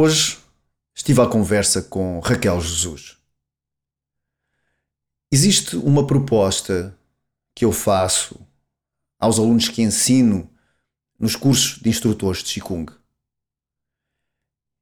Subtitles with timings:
[0.00, 0.38] Hoje
[0.94, 3.16] estive à conversa com Raquel Jesus.
[5.28, 6.96] Existe uma proposta
[7.52, 8.40] que eu faço
[9.18, 10.48] aos alunos que ensino
[11.18, 12.92] nos cursos de instrutores de Qigong.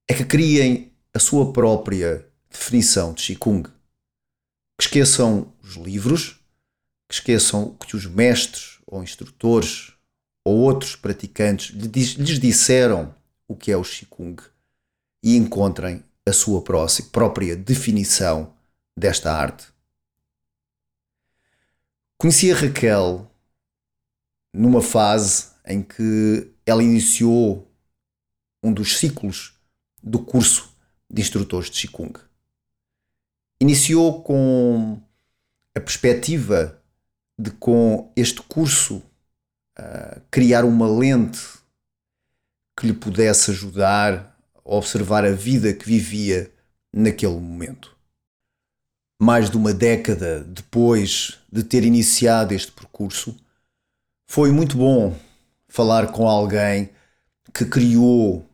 [0.07, 3.71] É que criem a sua própria definição de Qigong.
[4.79, 6.45] Que esqueçam os livros,
[7.09, 9.95] que esqueçam o que os mestres ou instrutores
[10.45, 13.15] ou outros praticantes lhes disseram
[13.49, 14.55] o que é o Qigong
[15.27, 18.55] e encontrem a sua própria definição
[18.97, 19.67] desta arte.
[22.17, 23.29] Conheci a Raquel
[24.55, 27.69] numa fase em que ela iniciou
[28.63, 29.55] um dos ciclos
[30.01, 30.73] do curso
[31.11, 32.21] de instrutores de Qigong.
[33.61, 35.03] Iniciou com
[35.75, 36.81] a perspectiva
[37.37, 39.03] de, com este curso,
[39.77, 41.41] uh, criar uma lente
[42.79, 44.36] que lhe pudesse ajudar
[44.67, 46.51] observar a vida que vivia
[46.93, 47.97] naquele momento.
[49.21, 53.37] Mais de uma década depois de ter iniciado este percurso,
[54.29, 55.17] foi muito bom
[55.69, 56.91] falar com alguém
[57.55, 58.45] que criou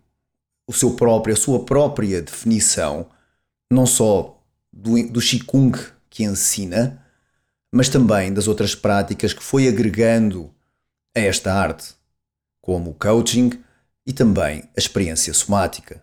[0.68, 3.06] o seu próprio, a sua própria definição,
[3.70, 4.40] não só
[4.72, 5.76] do, do Qigong
[6.08, 7.04] que ensina,
[7.72, 10.54] mas também das outras práticas que foi agregando
[11.16, 11.94] a esta arte,
[12.60, 13.50] como o coaching,
[14.06, 16.02] e também a experiência somática.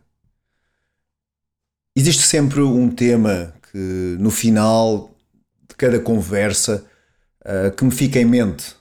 [1.96, 5.16] Existe sempre um tema que no final
[5.68, 6.86] de cada conversa
[7.42, 8.76] uh, que me fica em mente.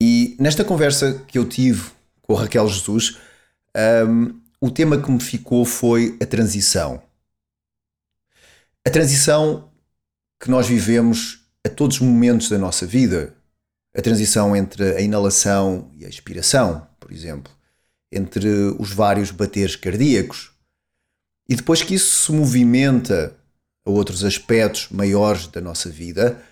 [0.00, 1.90] E nesta conversa que eu tive
[2.22, 3.18] com a Raquel Jesus,
[4.08, 7.02] um, o tema que me ficou foi a transição.
[8.86, 9.70] A transição
[10.38, 13.34] que nós vivemos a todos os momentos da nossa vida.
[13.96, 17.55] A transição entre a inalação e a expiração, por exemplo
[18.10, 20.50] entre os vários bateres cardíacos.
[21.48, 23.34] E depois que isso se movimenta
[23.84, 26.42] a outros aspectos maiores da nossa vida,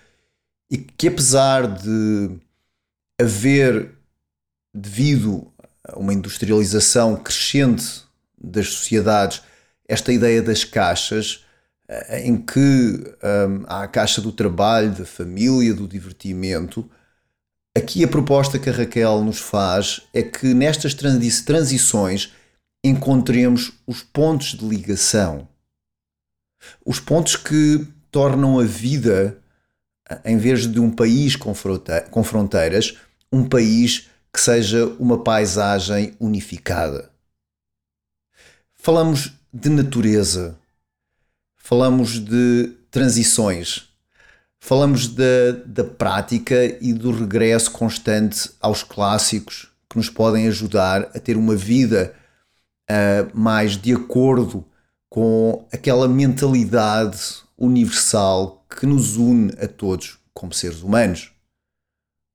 [0.69, 2.31] e que apesar de
[3.19, 3.91] haver,
[4.73, 5.51] devido
[5.83, 8.03] a uma industrialização crescente
[8.37, 9.41] das sociedades,
[9.87, 11.45] esta ideia das caixas,
[11.87, 16.89] eh, em que hum, há a caixa do trabalho, da família, do divertimento,
[17.77, 22.31] Aqui a proposta que a Raquel nos faz é que nestas transições
[22.81, 25.45] encontremos os pontos de ligação.
[26.85, 29.37] Os pontos que tornam a vida,
[30.23, 31.53] em vez de um país com
[32.23, 32.97] fronteiras,
[33.29, 37.11] um país que seja uma paisagem unificada.
[38.73, 40.57] Falamos de natureza,
[41.57, 43.93] falamos de transições
[44.67, 51.19] Falamos da, da prática e do regresso constante aos clássicos que nos podem ajudar a
[51.19, 52.15] ter uma vida
[52.89, 54.65] uh, mais de acordo
[55.07, 61.31] com aquela mentalidade universal que nos une a todos como seres humanos.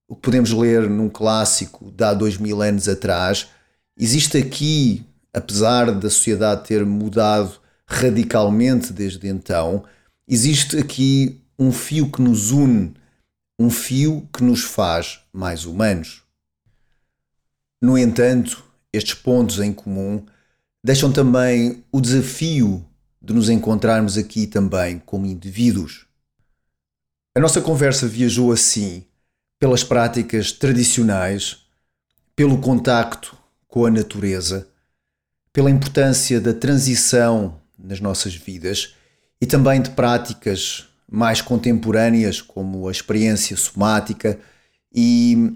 [0.08, 3.48] O que podemos ler num clássico de há dois mil anos atrás,
[3.98, 5.04] existe aqui,
[5.34, 7.58] apesar da sociedade ter mudado
[7.88, 9.82] radicalmente desde então,
[10.28, 12.94] existe aqui um fio que nos une,
[13.58, 16.22] um fio que nos faz mais humanos.
[17.82, 20.24] No entanto, estes pontos em comum
[20.82, 22.82] deixam também o desafio
[23.20, 26.06] de nos encontrarmos aqui também como indivíduos.
[27.34, 29.04] A nossa conversa viajou assim
[29.58, 31.58] pelas práticas tradicionais,
[32.34, 33.36] pelo contacto
[33.68, 34.66] com a natureza,
[35.52, 38.94] pela importância da transição nas nossas vidas
[39.38, 44.38] e também de práticas mais contemporâneas, como a experiência somática
[44.94, 45.52] e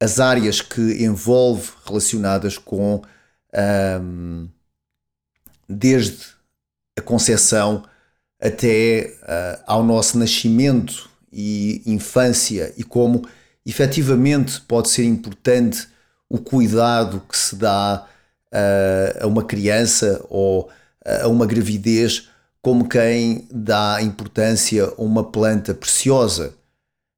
[0.00, 3.00] as áreas que envolve relacionadas com
[5.68, 6.18] desde
[6.98, 7.84] a concepção
[8.40, 13.26] até uh, ao nosso nascimento e infância e como
[13.64, 15.88] efetivamente pode ser importante
[16.28, 18.06] o cuidado que se dá
[18.52, 20.70] uh, a uma criança ou
[21.04, 22.28] a uma gravidez
[22.66, 26.52] como quem dá importância a uma planta preciosa,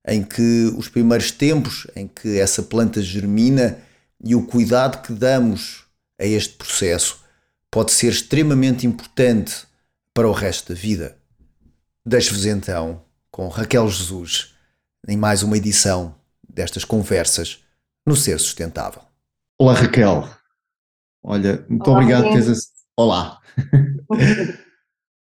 [0.06, 3.78] em que os primeiros tempos em que essa planta germina
[4.22, 5.86] e o cuidado que damos
[6.20, 7.24] a este processo
[7.70, 9.66] pode ser extremamente importante
[10.12, 11.16] para o resto da vida.
[12.04, 14.54] Deixo-vos então com Raquel Jesus
[15.08, 16.14] em mais uma edição
[16.46, 17.64] destas conversas
[18.06, 19.00] no Ser Sustentável.
[19.58, 20.28] Olá Raquel.
[21.22, 22.68] Olha, muito Olá, obrigado por teres.
[22.94, 23.40] Olá.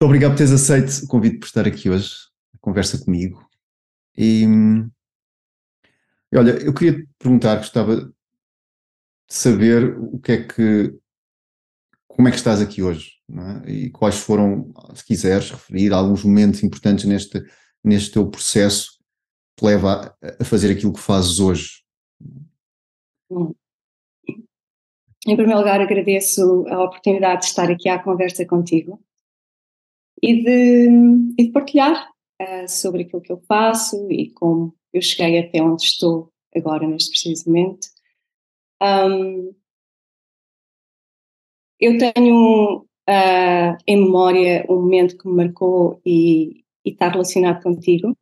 [0.04, 2.12] Obrigado por teres aceito o convite por estar aqui hoje,
[2.54, 3.48] a conversa comigo.
[4.18, 4.46] E,
[6.36, 8.14] olha, eu queria te perguntar, gostava de
[9.30, 10.94] saber o que é que,
[12.06, 13.14] como é que estás aqui hoje?
[13.66, 13.72] É?
[13.72, 17.42] E quais foram, se quiseres referir, alguns momentos importantes neste,
[17.82, 19.00] neste teu processo
[19.58, 21.82] que leva a, a fazer aquilo que fazes hoje?
[23.32, 23.56] Hum.
[25.26, 29.02] Em primeiro lugar, agradeço a oportunidade de estar aqui à conversa contigo
[30.24, 30.88] e de,
[31.38, 32.10] e de partilhar
[32.42, 37.10] uh, sobre aquilo que eu faço e como eu cheguei até onde estou agora, neste
[37.10, 37.88] preciso momento.
[38.82, 39.54] Um,
[41.78, 48.16] eu tenho uh, em memória um momento que me marcou e, e está relacionado contigo.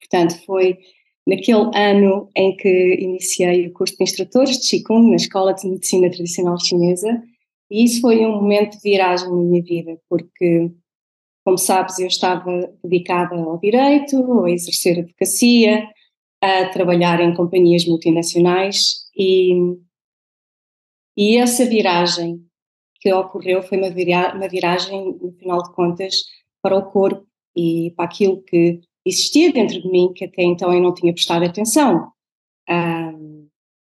[0.00, 0.78] Portanto, foi
[1.26, 6.10] naquele ano em que iniciei o curso de instrutores de Qigong na Escola de Medicina
[6.10, 7.22] Tradicional Chinesa
[7.70, 10.72] e isso foi um momento de viragem na minha vida, porque,
[11.44, 12.50] como sabes, eu estava
[12.82, 15.88] dedicada ao direito, a exercer advocacia,
[16.42, 19.52] a trabalhar em companhias multinacionais e,
[21.16, 22.44] e essa viragem
[23.00, 26.16] que ocorreu foi uma, vira, uma viragem, no final de contas,
[26.62, 27.26] para o corpo
[27.56, 31.44] e para aquilo que existia dentro de mim que até então eu não tinha prestado
[31.44, 32.10] atenção.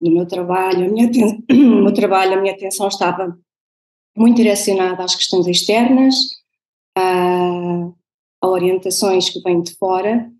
[0.01, 1.09] no meu trabalho, a minha,
[1.49, 3.37] no meu trabalho, a minha atenção estava
[4.15, 6.15] muito direcionada às questões externas,
[6.95, 7.89] a,
[8.41, 10.31] a orientações que vêm de fora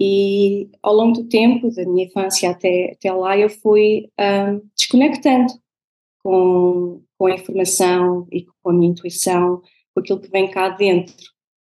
[0.00, 5.52] e ao longo do tempo, da minha infância até, até lá, eu fui um, desconectando
[6.22, 9.60] com, com a informação e com a minha intuição,
[9.94, 11.14] com aquilo que vem cá dentro.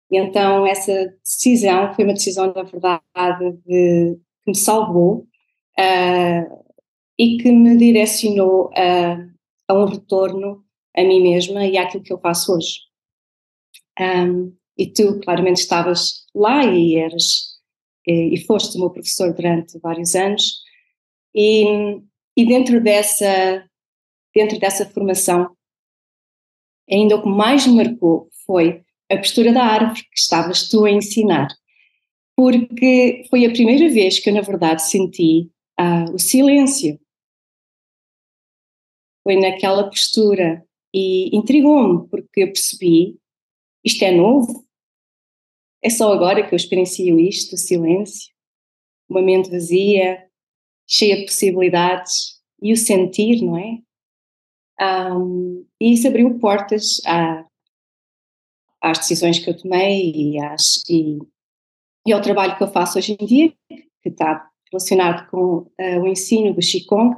[0.09, 5.27] E então essa decisão foi uma decisão, na verdade, de, que me salvou
[5.79, 6.63] uh,
[7.19, 9.27] e que me direcionou a,
[9.67, 10.62] a, um retorno
[10.95, 12.79] a mim mesma e àquilo que eu faço hoje.
[13.99, 17.59] Um, e tu claramente estavas lá e eras
[18.07, 20.61] e, e foste o meu professor durante vários anos
[21.35, 21.63] e,
[22.35, 23.63] e dentro dessa
[24.33, 25.55] dentro dessa formação
[26.89, 30.91] ainda o que mais me marcou foi a postura da árvore que estavas tu a
[30.91, 31.47] ensinar.
[32.35, 36.99] Porque foi a primeira vez que eu, na verdade, senti uh, o silêncio.
[39.23, 43.17] Foi naquela postura e intrigou-me, porque eu percebi:
[43.83, 44.65] isto é novo,
[45.81, 48.33] é só agora que eu experiencio isto, o silêncio,
[49.09, 50.25] uma mente vazia,
[50.87, 53.79] cheia de possibilidades e o sentir, não é?
[55.13, 57.45] Um, e isso abriu portas a,
[58.81, 61.19] às decisões que eu tomei e, às, e,
[62.07, 63.53] e, ao trabalho que eu faço hoje em dia,
[64.01, 67.15] que está relacionado com uh, o ensino do Qigong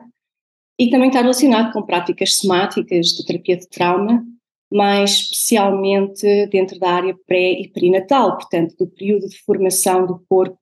[0.77, 4.25] e também está relacionado com práticas somáticas de terapia de trauma,
[4.71, 10.59] mais especialmente dentro da área pré e perinatal, portanto, do período de formação do corpo,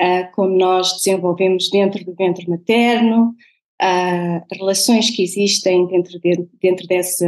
[0.00, 3.34] uh, como nós desenvolvemos dentro do ventre materno,
[3.82, 7.26] uh, relações que existem dentro, de, dentro desse,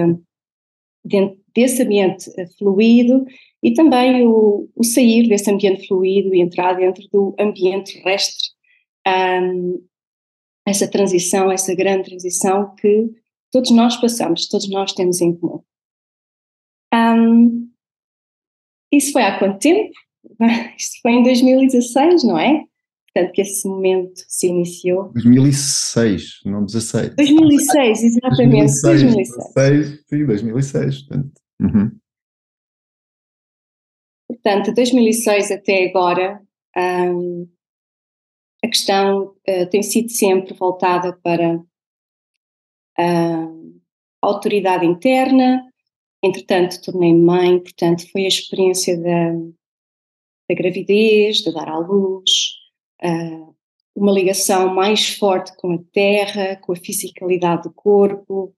[1.05, 3.25] dentro desse ambiente eh, fluido
[3.63, 8.51] e também o, o, sair desse ambiente fluido e entrar dentro do ambiente terrestre.
[9.07, 9.83] Um,
[10.67, 13.09] essa transição, essa grande transição que
[13.53, 15.63] todos nós passamos, todos nós temos em comum.
[16.93, 17.71] Um,
[18.93, 19.93] isso foi há quanto tempo?
[20.77, 22.65] Isto foi em 2016, não é?
[23.13, 25.11] Portanto, que esse momento se iniciou.
[25.15, 27.15] 2006, não 16.
[27.15, 28.73] 2006, exatamente.
[28.83, 29.03] 2006.
[29.55, 30.05] 2006.
[30.07, 31.03] sim, 2006.
[31.03, 31.41] Portanto.
[31.61, 31.91] Uhum.
[34.29, 36.43] Portanto, 2006 até agora,
[36.77, 37.49] um,
[38.65, 41.61] a questão uh, tem sido sempre voltada para
[42.99, 43.49] a
[44.23, 45.63] autoridade interna.
[46.23, 49.33] Entretanto, tornei-me mãe, portanto, foi a experiência da,
[50.49, 52.31] da gravidez, de dar à luz,
[53.05, 53.55] uh,
[53.95, 58.55] uma ligação mais forte com a terra, com a fisicalidade do corpo,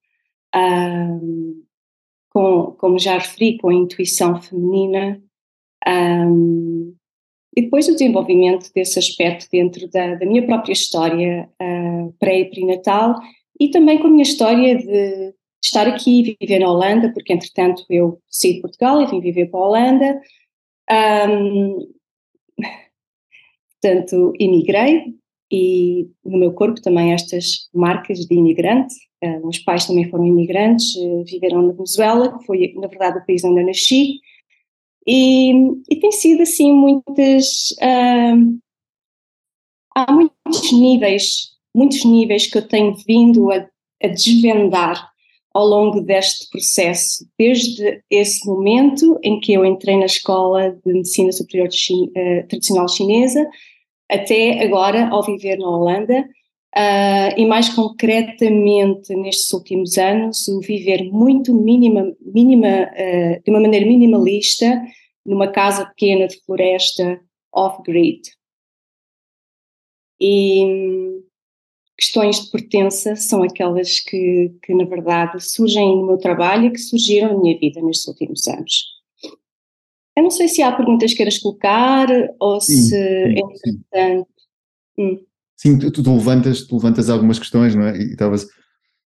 [0.54, 1.66] uh,
[2.30, 5.22] com, como já referi, com a intuição feminina,
[7.58, 12.44] e depois o desenvolvimento desse aspecto dentro da, da minha própria história uh, pré e
[12.44, 13.16] perinatal
[13.58, 17.84] e também com a minha história de estar aqui e viver na Holanda, porque entretanto
[17.90, 20.20] eu saí de Portugal e vim viver para a Holanda.
[21.28, 21.92] Um,
[23.82, 25.14] portanto, imigrei
[25.50, 28.94] e no meu corpo também estas marcas de imigrante.
[29.20, 33.26] Uh, meus pais também foram imigrantes, uh, viveram na Venezuela, que foi, na verdade, o
[33.26, 34.20] país onde eu nasci.
[35.06, 35.52] E,
[35.90, 37.70] e tem sido, assim, muitas...
[37.80, 38.58] Uh,
[39.94, 43.66] há muitos níveis, muitos níveis que eu tenho vindo a,
[44.02, 45.10] a desvendar
[45.52, 51.32] ao longo deste processo, desde esse momento em que eu entrei na escola de medicina
[51.32, 53.48] superior de, uh, tradicional chinesa,
[54.08, 56.28] até agora ao viver na Holanda,
[56.76, 63.60] uh, e mais concretamente nestes últimos anos, o viver muito mínima, mínima uh, de uma
[63.60, 64.82] maneira minimalista
[65.24, 67.20] numa casa pequena de floresta
[67.52, 68.22] off-grid.
[70.20, 71.20] E
[71.96, 76.78] questões de pertença são aquelas que, que, na verdade, surgem no meu trabalho e que
[76.78, 78.84] surgiram na minha vida nestes últimos anos.
[80.16, 82.08] Eu não sei se há perguntas que queiras colocar
[82.40, 84.28] ou sim, se é importante.
[84.98, 85.27] Hum.
[85.58, 87.98] Sim, tu, tu, levantas, tu levantas algumas questões, não é?
[87.98, 88.46] E estavas,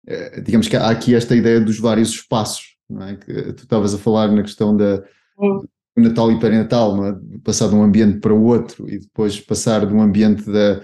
[0.06, 3.16] eh, digamos que há aqui esta ideia dos vários espaços, não é?
[3.16, 5.04] Que tu estavas a falar na questão da,
[5.38, 5.62] hum.
[5.94, 7.16] Natal e Perinatal, não é?
[7.44, 10.80] Passar de um ambiente para o outro e depois passar de um ambiente da.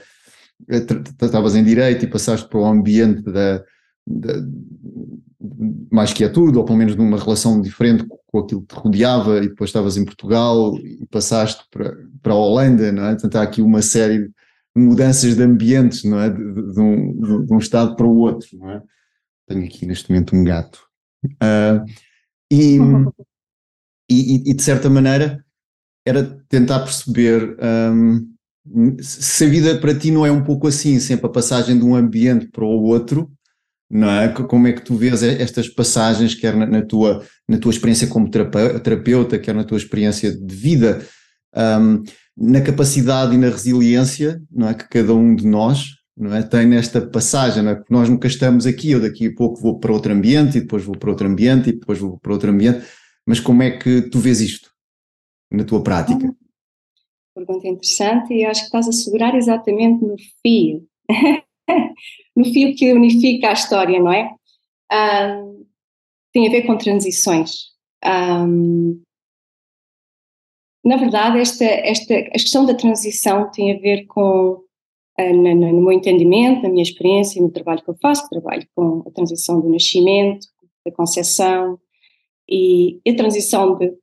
[0.69, 0.87] Eh,
[1.23, 3.65] estavas em direito e passaste para o ambiente da,
[4.07, 4.35] da
[5.91, 9.39] mais que é tudo, ou pelo menos numa relação diferente com aquilo que te rodeava,
[9.39, 13.13] e depois estavas em Portugal e passaste para, para a Holanda, não é?
[13.13, 14.34] Portanto, há aqui uma série de
[14.77, 16.31] mudanças de ambientes, não é?
[16.31, 18.83] De, de, um, de um, estado para o outro, não é?
[19.47, 20.81] Tenho aqui neste momento um gato.
[21.25, 21.85] Uh,
[22.51, 22.79] e,
[24.11, 25.45] e, e, de certa maneira
[26.07, 28.35] era tentar perceber um,
[29.01, 31.95] se a vida para ti não é um pouco assim, sempre a passagem de um
[31.95, 33.31] ambiente para o outro,
[33.91, 34.29] não é?
[34.29, 38.31] Como é que tu vês estas passagens, quer na, na tua, na tua experiência como
[38.31, 41.07] terapeuta, quer na tua experiência de vida,
[41.55, 42.03] um,
[42.37, 44.75] na capacidade e na resiliência, não é?
[44.75, 46.43] Que cada um de nós, não é?
[46.43, 47.75] Tem nesta passagem, não é?
[47.77, 50.85] Porque nós nunca estamos aqui, eu daqui a pouco vou para outro ambiente, e depois
[50.85, 52.85] vou para outro ambiente, e depois vou para outro ambiente,
[53.27, 54.71] mas como é que tu vês isto
[55.51, 56.35] na tua prática?
[57.35, 60.87] Pergunta interessante e acho que estás a segurar exatamente no fio,
[62.37, 64.31] no fio que unifica a história, não é?
[64.93, 65.67] Um,
[66.33, 67.73] tem a ver com transições.
[68.05, 69.03] Um,
[70.85, 74.63] na verdade, esta, esta, a questão da transição tem a ver com,
[75.19, 79.11] uh, no, meu entendimento, na minha experiência, no trabalho que eu faço, trabalho com a
[79.11, 80.47] transição do nascimento,
[80.85, 81.79] da concepção,
[82.47, 83.95] e a transição de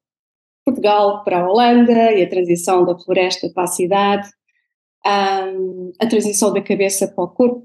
[0.65, 4.27] Portugal para a Holanda e a transição da floresta para a cidade,
[5.05, 7.63] a transição da cabeça para o corpo.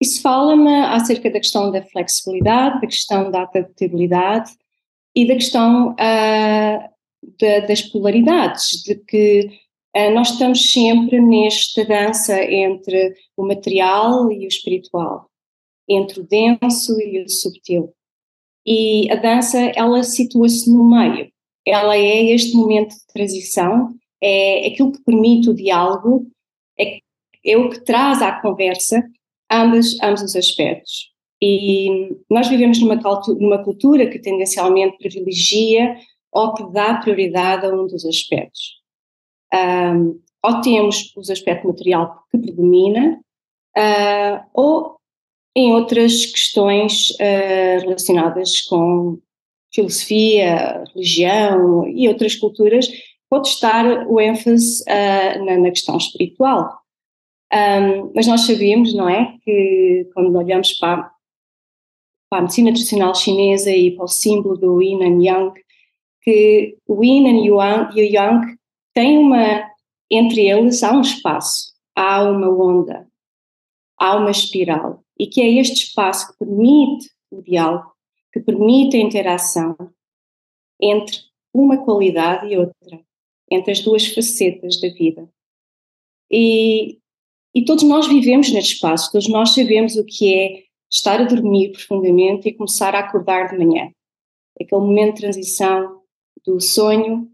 [0.00, 4.52] Isso fala-me acerca da questão da flexibilidade, da questão da adaptabilidade
[5.14, 6.90] e da questão uh,
[7.38, 9.50] de, das polaridades, de que
[9.96, 15.30] uh, nós estamos sempre nesta dança entre o material e o espiritual
[15.90, 17.92] entre o denso e o subtil.
[18.64, 21.30] E a dança, ela situa-se no meio.
[21.66, 26.30] Ela é este momento de transição, é aquilo que permite o diálogo,
[26.78, 26.98] é,
[27.44, 29.02] é o que traz à conversa
[29.50, 31.09] ambos, ambos os aspectos.
[31.42, 32.96] E nós vivemos numa,
[33.38, 35.96] numa cultura que tendencialmente privilegia
[36.32, 38.80] ou que dá prioridade a um dos aspectos.
[39.52, 43.20] Um, ou temos o aspecto material que predomina,
[43.76, 44.96] uh, ou
[45.56, 49.18] em outras questões uh, relacionadas com
[49.72, 52.88] filosofia, religião e outras culturas,
[53.28, 56.80] pode estar o ênfase uh, na, na, questão espiritual.
[57.52, 61.10] Um, mas nós sabemos, não é, que quando olhamos para,
[62.30, 65.60] para, a medicina tradicional chinesa e para o símbolo do Yin and Yang,
[66.22, 67.60] que o Yin e o
[67.96, 68.56] Yang
[68.94, 69.68] têm uma,
[70.10, 73.08] entre eles há um espaço, há uma onda,
[73.98, 77.92] há uma espiral e que é este espaço que permite o diálogo,
[78.32, 79.76] que permite a interação
[80.80, 81.18] entre
[81.52, 83.00] uma qualidade e outra,
[83.50, 85.28] entre as duas facetas da vida.
[86.30, 86.98] E,
[87.54, 91.72] e todos nós vivemos neste espaço, todos nós sabemos o que é estar a dormir
[91.72, 93.90] profundamente e começar a acordar de manhã.
[94.60, 96.02] Aquele momento de transição
[96.44, 97.30] do sonho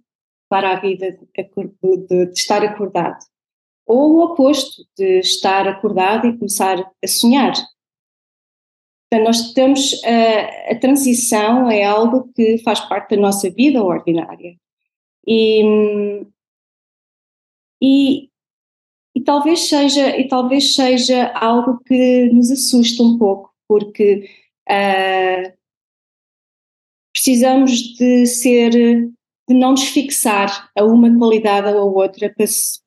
[0.49, 3.19] para a vida de, estar acordado.
[3.87, 7.55] Ou o oposto, de estar acordado e começar a sonhar,
[9.09, 14.57] Portanto, nós temos a, a transição é algo que faz parte da nossa vida ordinária.
[15.27, 16.27] E,
[17.81, 18.29] e,
[19.17, 24.29] e, talvez seja, e talvez seja algo que nos assusta um pouco, porque
[24.69, 25.57] uh,
[27.15, 32.31] precisamos de ser, de não nos fixar a uma qualidade ou a outra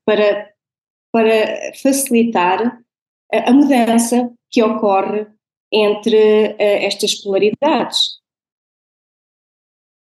[0.06, 0.54] para,
[1.12, 2.80] para facilitar
[3.34, 5.26] a, mudança que ocorre
[5.72, 8.20] entre uh, estas polaridades.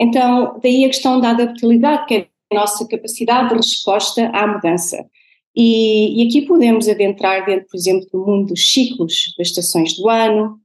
[0.00, 5.10] Então, daí a questão da adaptabilidade, que é a nossa capacidade de resposta à mudança.
[5.56, 10.08] E, e, aqui podemos adentrar dentro, por exemplo, do mundo dos ciclos das estações do
[10.08, 10.58] ano,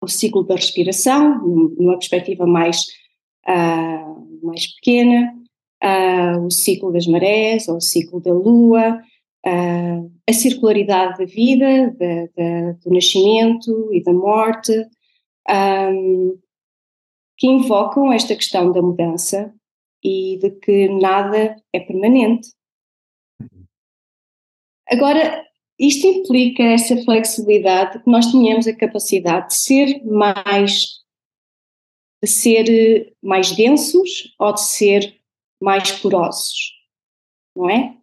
[0.00, 2.86] o ciclo da respiração, numa perspectiva mais,
[3.48, 5.32] uh, mais pequena,
[5.82, 9.00] uh, o ciclo das marés, ou o ciclo da lua,
[9.46, 14.72] uh, a circularidade da vida, da, da, do nascimento e da morte,
[15.48, 16.38] um,
[17.36, 19.52] que invocam esta questão da mudança
[20.02, 22.48] e de que nada é permanente.
[24.92, 25.42] Agora,
[25.78, 31.00] isto implica essa flexibilidade que nós tenhamos a capacidade de ser mais
[32.22, 35.18] de ser mais densos ou de ser
[35.60, 36.72] mais porosos,
[37.56, 37.96] não é?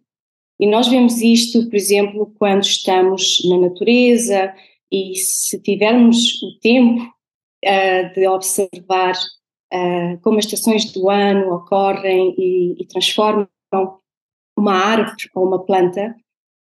[0.58, 4.52] E nós vemos isto, por exemplo, quando estamos na natureza
[4.92, 9.14] e se tivermos o tempo uh, de observar
[9.72, 13.48] uh, como as estações do ano ocorrem e, e, transformam
[14.58, 16.14] uma árvore ou uma planta,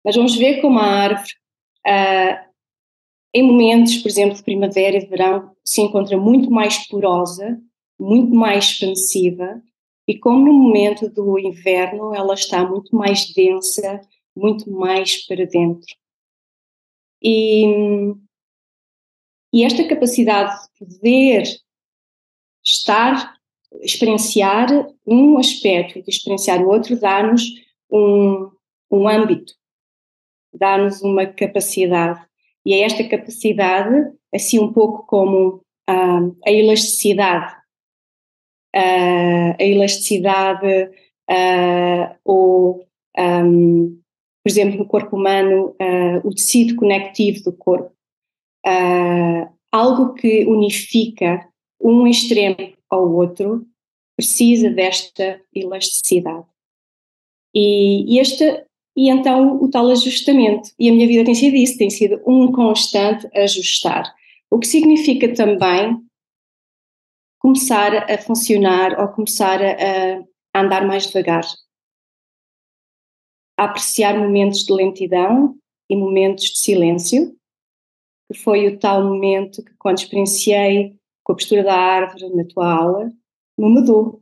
[0.08, 1.34] nós vamos ver como a árvore,
[1.86, 2.50] uh,
[3.34, 7.62] em momentos, por exemplo, de primavera e de verão, se encontra muito mais porosa,
[8.00, 9.62] muito mais expansiva,
[10.08, 14.00] e como no momento do inverno ela está muito mais densa,
[14.34, 15.94] muito mais para dentro.
[17.22, 17.66] E,
[19.54, 21.44] e esta capacidade de poder
[22.64, 23.36] estar,
[23.82, 24.70] experienciar
[25.06, 27.44] um aspecto e de experienciar o outro, dá-nos
[27.92, 28.50] um,
[28.90, 29.57] um âmbito,
[30.54, 32.20] dá-nos uma capacidade.
[32.66, 37.56] E é esta capacidade, assim um pouco como ah, a elasticidade
[38.78, 40.92] uh, a elasticidade
[41.30, 42.88] uh, ou,
[43.18, 44.00] um,
[44.44, 47.92] por exemplo, no corpo humano, uh, o tecido conectivo do corpo.
[49.72, 51.48] algo que unifica
[51.82, 53.66] um extremo ao outro
[54.16, 56.46] precisa desta elasticidade.
[57.54, 58.66] E, e este
[58.98, 60.72] e então o tal ajustamento.
[60.80, 64.12] E a minha vida tem sido isso, tem sido um constante ajustar.
[64.50, 66.04] O que significa também
[67.38, 71.46] começar a funcionar ou começar a, a andar mais devagar.
[73.56, 75.56] A apreciar momentos de lentidão
[75.88, 77.36] e momentos de silêncio,
[78.32, 82.74] que foi o tal momento que, quando experienciei com a postura da árvore na tua
[82.74, 83.12] aula,
[83.58, 84.20] me mudou.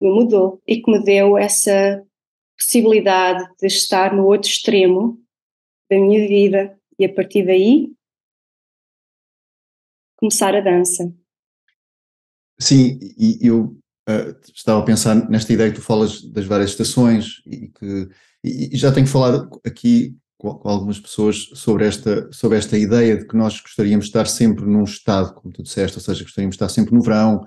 [0.00, 2.04] Me mudou e que me deu essa
[2.56, 5.20] possibilidade de estar no outro extremo
[5.90, 7.92] da minha vida e a partir daí
[10.16, 11.12] começar a dança.
[12.60, 17.40] Sim, e eu uh, estava a pensar nesta ideia que tu falas das várias estações
[17.46, 18.08] e que
[18.42, 23.36] e, já tenho falado aqui com, algumas pessoas sobre esta, sobre esta ideia de que
[23.36, 26.68] nós gostaríamos de estar sempre num estado, como tu disseste, ou seja, gostaríamos de estar
[26.68, 27.44] sempre no verão,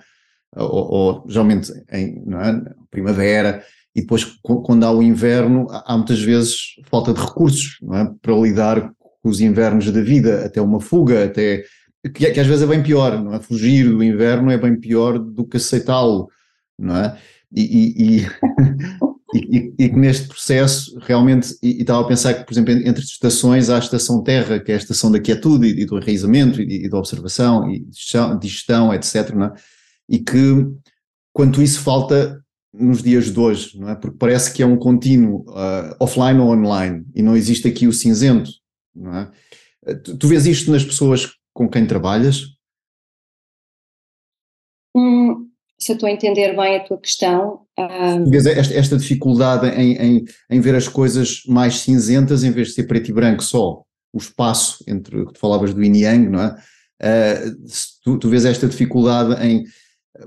[0.55, 2.73] ou, ou geralmente em é?
[2.89, 3.63] primavera,
[3.95, 8.09] e depois quando há o inverno há muitas vezes falta de recursos é?
[8.21, 11.63] para lidar com os invernos da vida, até uma fuga, até
[12.03, 13.39] que, que, às vezes é bem pior, não é?
[13.39, 16.27] Fugir do inverno é bem pior do que aceitá-lo,
[16.77, 17.17] não é?
[17.55, 18.25] E, e,
[19.35, 23.69] e, e, que neste processo realmente, e, estava a pensar que, por exemplo, entre estações
[23.69, 26.97] há a estação terra, que é a estação da quietude e, do enraizamento e, da
[26.97, 29.29] observação e de gestão etc.
[29.35, 29.53] Não é?
[30.12, 30.67] E que
[31.34, 32.43] quanto isso falta
[32.74, 33.95] nos dias de hoje, não é?
[33.95, 37.93] Porque parece que é um contínuo uh, offline ou online e não existe aqui o
[37.93, 38.52] cinzento,
[38.93, 39.32] não é?
[40.04, 42.43] Tu, tu vês isto nas pessoas com quem trabalhas?
[44.95, 47.62] Hum, se eu estou a entender bem a tua questão.
[47.78, 48.34] Um...
[48.34, 52.84] Esta, esta dificuldade em, em, em, ver as coisas mais cinzentas em vez de ser
[52.84, 53.82] preto e branco só,
[54.13, 56.56] o espaço entre, tu falavas do yin yang, não é?
[57.02, 57.56] Uh,
[58.04, 59.63] tu, tu vês esta dificuldade em,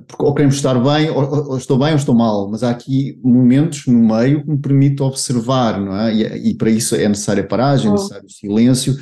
[0.06, 3.20] porque ou queremos estar bem, ou, ou, estou bem ou estou mal, mas há aqui
[3.22, 6.14] momentos no meio que me permitem observar, não é?
[6.14, 7.94] E, e para isso é necessária paragem, é oh.
[7.94, 8.96] necessário silêncio,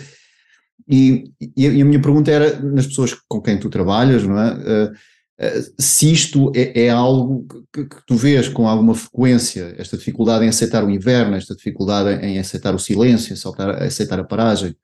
[0.88, 4.52] e, e, a minha pergunta era, nas pessoas com quem tu trabalhas, não é?
[4.54, 9.96] Uh, uh, se isto é, é algo que, que, tu vês com alguma frequência, esta
[9.96, 14.76] dificuldade em aceitar o inverno, esta dificuldade em aceitar o silêncio, aceitar, aceitar a paragem.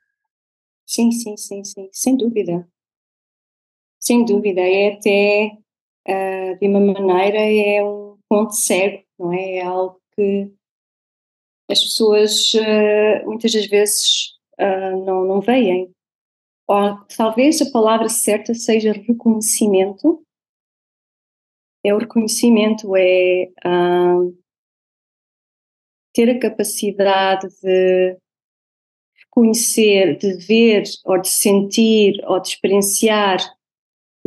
[0.87, 2.67] Sim, sim, sim, sim, sem dúvida.
[4.01, 5.51] Sem dúvida, é até,
[6.09, 9.57] uh, de uma maneira, é um ponto cego, não é?
[9.57, 10.53] É algo que
[11.71, 12.53] as pessoas
[13.27, 15.91] muitas das vezes uh, não, não veem.
[16.67, 20.23] Ou talvez a palavra certa seja reconhecimento.
[21.85, 24.37] É o reconhecimento, é uh,
[26.13, 28.19] ter a capacidade de
[29.31, 33.39] conhecer, de ver, ou de sentir, ou de experienciar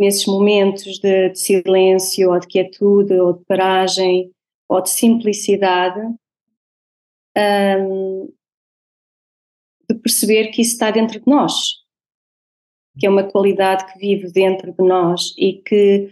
[0.01, 4.31] nesses momentos de, de, silêncio, ou de quietude, ou de paragem,
[4.67, 6.01] ou de simplicidade,
[7.37, 8.33] um,
[9.87, 11.53] de perceber que isso está dentro de nós,
[12.99, 16.09] que é uma qualidade que vive dentro de nós e que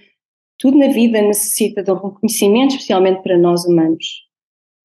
[0.60, 4.28] tudo na vida necessita de um reconhecimento, especialmente para nós humanos.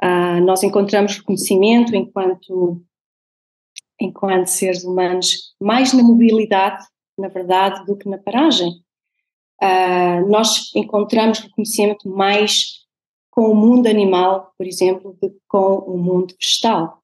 [0.02, 2.82] Uh, nós encontramos reconhecimento enquanto,
[4.00, 6.84] enquanto seres humanos mais na mobilidade,
[7.18, 8.83] na verdade, do que na paragem.
[9.62, 12.84] Uh, nós encontramos reconhecimento mais
[13.34, 17.02] com o mundo animal, por exemplo, do que com o mundo vegetal.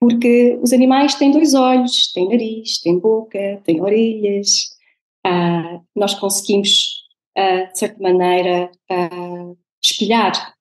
[0.00, 4.70] Porque os animais têm dois olhos, têm nariz, têm boca, têm orelhas.
[5.26, 7.04] Uh, nós conseguimos,
[7.36, 10.54] uh, de certa maneira, uh, espelhar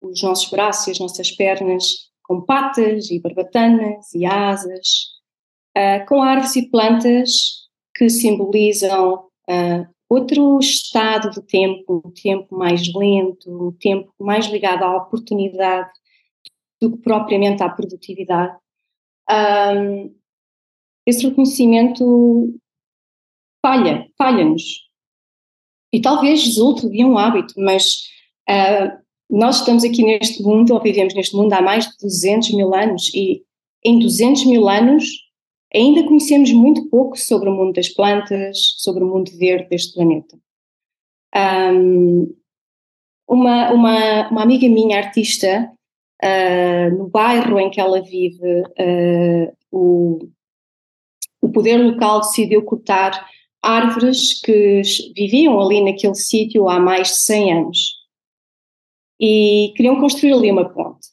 [0.00, 5.16] os nossos braços e as nossas pernas com patas e barbatanas e asas,
[6.06, 7.30] com árvores e plantas
[7.96, 9.28] que simbolizam
[10.08, 15.90] outro estado do tempo, um tempo mais lento, um tempo mais ligado à oportunidade
[16.80, 18.56] do que propriamente à produtividade.
[19.30, 20.14] Um,
[21.04, 22.54] esse reconhecimento
[23.64, 24.88] falha, falha-nos.
[25.92, 28.04] E talvez resulte de um hábito, mas
[28.48, 28.98] uh,
[29.30, 33.12] nós estamos aqui neste mundo, ou vivemos neste mundo há mais de 200 mil anos,
[33.14, 33.42] e
[33.84, 35.27] em 200 mil anos
[35.74, 40.38] ainda conhecemos muito pouco sobre o mundo das plantas, sobre o mundo verde deste planeta.
[41.34, 42.34] Um,
[43.28, 45.70] uma, uma, uma amiga minha, artista,
[46.22, 50.18] uh, no bairro em que ela vive, uh, o,
[51.42, 53.28] o poder local decidiu cortar
[53.62, 54.82] árvores que
[55.14, 57.98] viviam ali naquele sítio há mais de 100 anos
[59.20, 61.08] e queriam construir ali uma ponte.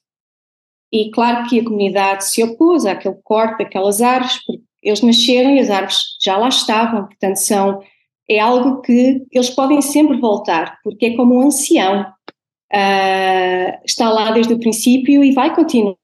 [0.92, 5.60] E claro que a comunidade se opôs àquele corte daquelas árvores, porque eles nasceram e
[5.60, 7.82] as árvores já lá estavam, portanto são,
[8.30, 14.32] é algo que eles podem sempre voltar, porque é como um ancião, uh, está lá
[14.32, 15.98] desde o princípio e vai continuar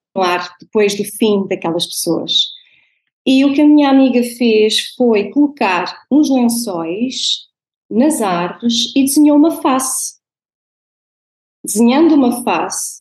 [0.60, 2.48] depois do fim daquelas pessoas.
[3.26, 7.48] E o que a minha amiga fez foi colocar uns lençóis
[7.89, 10.20] nas árvores e desenhou uma face.
[11.63, 13.00] Desenhando uma face,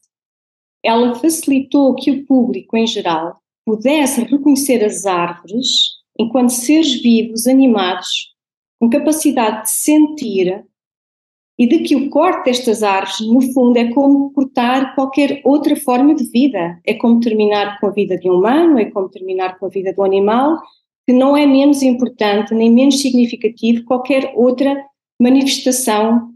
[0.82, 5.66] ela facilitou que o público em geral pudesse reconhecer as árvores
[6.18, 8.34] enquanto seres vivos, animados,
[8.78, 10.64] com capacidade de sentir
[11.58, 16.14] e de que o corte destas árvores, no fundo, é como cortar qualquer outra forma
[16.14, 16.80] de vida.
[16.86, 19.92] É como terminar com a vida de um humano, é como terminar com a vida
[19.92, 20.58] do animal,
[21.06, 24.74] que não é menos importante nem menos significativo qualquer outra
[25.20, 26.30] manifestação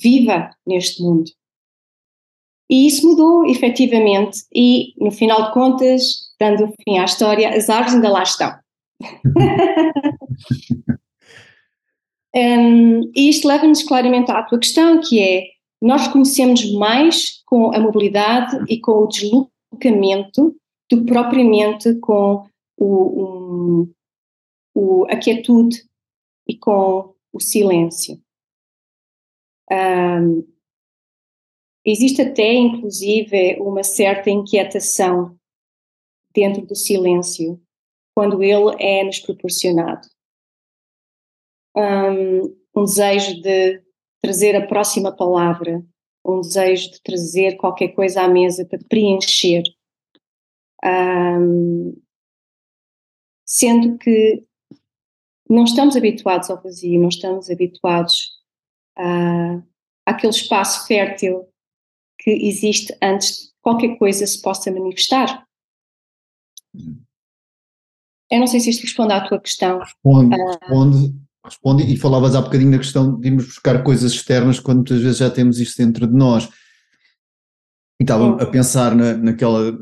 [0.00, 1.30] viva neste mundo.
[2.70, 7.94] E isso mudou, efetivamente, e no final de contas, dando fim à história, as árvores
[7.94, 8.54] ainda lá estão.
[12.34, 15.44] um, e isto leva-nos claramente à tua questão, que é,
[15.80, 20.54] nós conhecemos mais com a mobilidade e com o deslocamento
[20.90, 23.90] do que propriamente com o, um,
[24.74, 25.84] o, a quietude
[26.46, 28.20] e com o silêncio.
[29.70, 30.44] Um,
[31.84, 35.38] Existe até, inclusive, uma certa inquietação
[36.34, 37.60] dentro do silêncio,
[38.14, 40.06] quando ele é nos proporcionado.
[41.76, 43.82] Um, um desejo de
[44.20, 45.84] trazer a próxima palavra,
[46.24, 49.62] um desejo de trazer qualquer coisa à mesa para preencher.
[50.84, 51.96] Um,
[53.44, 54.44] sendo que
[55.48, 58.38] não estamos habituados ao vazio, não estamos habituados
[58.96, 59.62] a,
[60.04, 61.48] àquele espaço fértil
[62.18, 65.46] que existe antes de qualquer coisa se possa manifestar.
[66.74, 67.00] Hum.
[68.30, 69.78] Eu não sei se isto responde à tua questão.
[69.78, 74.60] Responde, uh, responde, responde, e falavas há bocadinho da questão de irmos buscar coisas externas
[74.60, 76.48] quando muitas vezes já temos isto dentro de nós.
[78.00, 79.76] E estava a pensar na, naquela,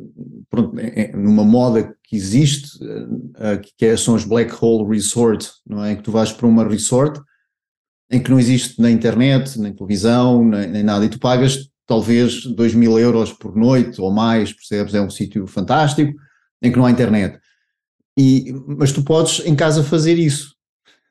[0.48, 0.74] pronto,
[1.14, 5.96] numa moda que existe, uh, que é, são os Black Hole Resort, não é?
[5.96, 7.20] Que tu vais para uma resort
[8.08, 12.44] em que não existe nem internet, nem televisão, nem, nem nada, e tu pagas talvez
[12.44, 14.94] 2 mil euros por noite ou mais, percebes?
[14.94, 16.12] É um sítio fantástico
[16.62, 17.38] em que não há internet.
[18.18, 20.54] E, mas tu podes em casa fazer isso.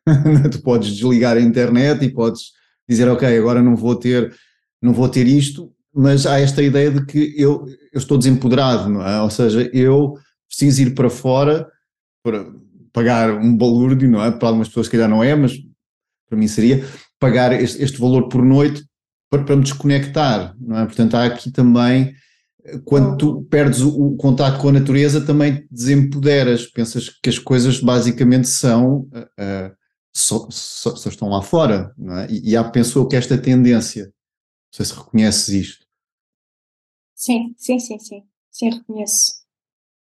[0.51, 2.51] tu podes desligar a internet e podes
[2.87, 4.35] dizer, ok, agora não vou ter,
[4.81, 9.21] não vou ter isto, mas há esta ideia de que eu, eu estou desempoderado, é?
[9.21, 10.13] Ou seja, eu
[10.47, 11.67] preciso ir para fora
[12.23, 12.45] para
[12.91, 14.31] pagar um balúrdio, não é?
[14.31, 15.53] Para algumas pessoas, se calhar não é, mas
[16.27, 16.85] para mim seria
[17.19, 18.83] pagar este, este valor por noite
[19.35, 20.85] para, para me desconectar, não é?
[20.85, 22.13] Portanto, há aqui também,
[22.83, 27.37] quando tu perdes o, o contato com a natureza, também te desempoderas, pensas que as
[27.37, 29.75] coisas basicamente são, uh,
[30.13, 32.27] só, só, só, estão lá fora, não é?
[32.29, 34.11] E, e há, penso que esta tendência, não
[34.71, 35.85] sei se reconheces isto.
[37.13, 39.33] Sim, sim, sim, sim, sim, reconheço.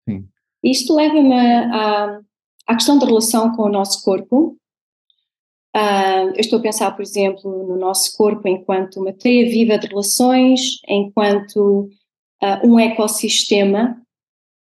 [0.07, 0.27] Sim.
[0.63, 2.19] Isto leva-me à,
[2.67, 4.57] à questão da relação com o nosso corpo,
[5.77, 9.85] Uh, eu estou a pensar, por exemplo, no nosso corpo enquanto uma teia viva de
[9.85, 11.87] relações, enquanto
[12.41, 14.01] uh, um ecossistema,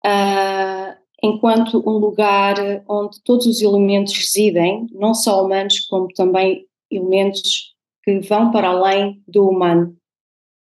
[0.05, 2.57] uh, enquanto um lugar
[2.88, 9.23] onde todos os elementos residem, não só humanos, como também elementos que vão para além
[9.29, 9.97] do humano.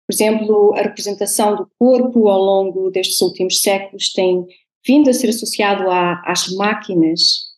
[0.08, 4.46] Por exemplo, a representação do corpo ao longo destes últimos séculos tem
[4.86, 7.49] vindo a ser associado a, às máquinas,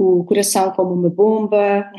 [0.00, 1.90] o coração como uma bomba,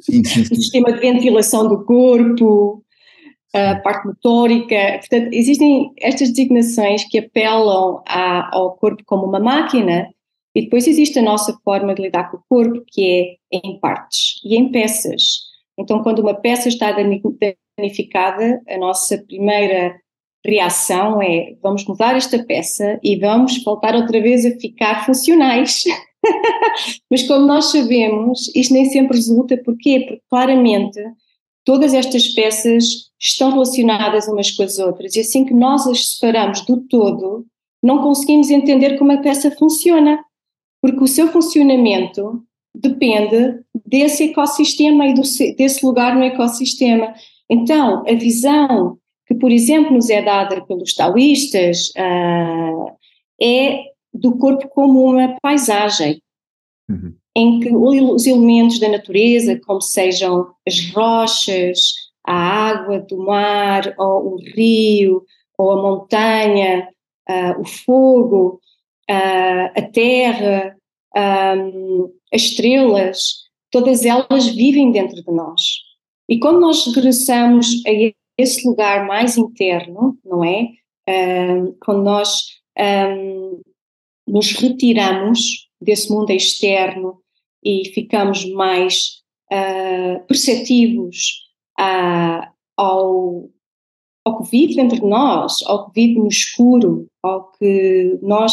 [0.00, 0.54] sim, sim, sim.
[0.54, 2.82] o sistema de ventilação do corpo,
[3.54, 4.98] a parte motórica.
[4.98, 10.08] Portanto, existem estas designações que apelam a, ao corpo como uma máquina
[10.54, 14.40] e depois existe a nossa forma de lidar com o corpo, que é em partes
[14.44, 15.48] e em peças.
[15.78, 19.94] Então, quando uma peça está danificada, a nossa primeira
[20.48, 25.84] reação é vamos mudar esta peça e vamos voltar outra vez a ficar funcionais.
[27.10, 29.56] Mas como nós sabemos, isto nem sempre resulta.
[29.58, 30.00] Porquê?
[30.00, 31.00] Porque claramente
[31.64, 36.62] todas estas peças estão relacionadas umas com as outras e assim que nós as separamos
[36.62, 37.44] do todo,
[37.82, 40.18] não conseguimos entender como a peça funciona,
[40.80, 42.42] porque o seu funcionamento
[42.74, 45.22] depende desse ecossistema e do,
[45.56, 47.12] desse lugar no ecossistema.
[47.50, 52.96] Então, a visão que, por exemplo, nos é dada pelos taoístas uh,
[53.40, 56.22] é do corpo como uma paisagem,
[56.88, 57.14] uhum.
[57.36, 61.92] em que os elementos da natureza, como sejam as rochas,
[62.26, 65.22] a água do mar, ou o rio,
[65.58, 66.88] ou a montanha,
[67.28, 68.60] uh, o fogo,
[69.10, 70.74] uh, a terra,
[71.14, 75.60] um, as estrelas, todas elas vivem dentro de nós.
[76.26, 77.90] E quando nós regressamos a
[78.38, 80.68] esse lugar mais interno, não é?
[81.08, 82.44] Um, quando nós
[82.78, 83.60] um,
[84.26, 87.20] nos retiramos desse mundo externo
[87.64, 91.48] e ficamos mais uh, perceptivos
[92.76, 93.48] ao,
[94.24, 98.52] ao que vive dentro de nós, ao que vive no escuro, ao que nós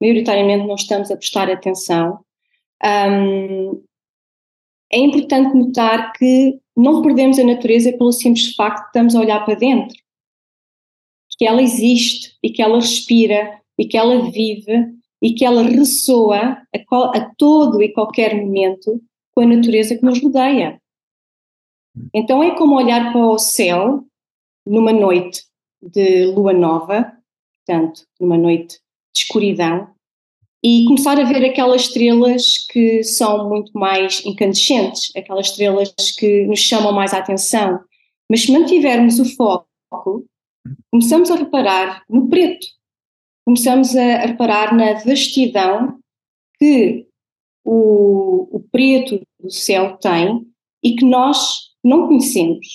[0.00, 2.20] maioritariamente não estamos a prestar atenção,
[2.84, 3.82] um,
[4.96, 9.44] é importante notar que não perdemos a natureza pelo simples facto de estamos a olhar
[9.44, 9.94] para dentro.
[11.38, 16.62] Que ela existe e que ela respira e que ela vive e que ela ressoa
[16.74, 19.02] a, a todo e qualquer momento
[19.34, 20.80] com a natureza que nos rodeia.
[22.14, 24.02] Então é como olhar para o céu
[24.66, 25.44] numa noite
[25.82, 27.12] de lua nova,
[27.66, 28.78] portanto, numa noite
[29.14, 29.94] de escuridão,
[30.64, 36.60] e começar a ver aquelas estrelas que são muito mais incandescentes, aquelas estrelas que nos
[36.60, 37.80] chamam mais a atenção.
[38.30, 40.24] Mas se mantivermos o foco,
[40.90, 42.66] começamos a reparar no preto,
[43.44, 45.98] começamos a reparar na vastidão
[46.58, 47.06] que
[47.64, 50.46] o, o preto do céu tem
[50.82, 52.66] e que nós não conhecemos.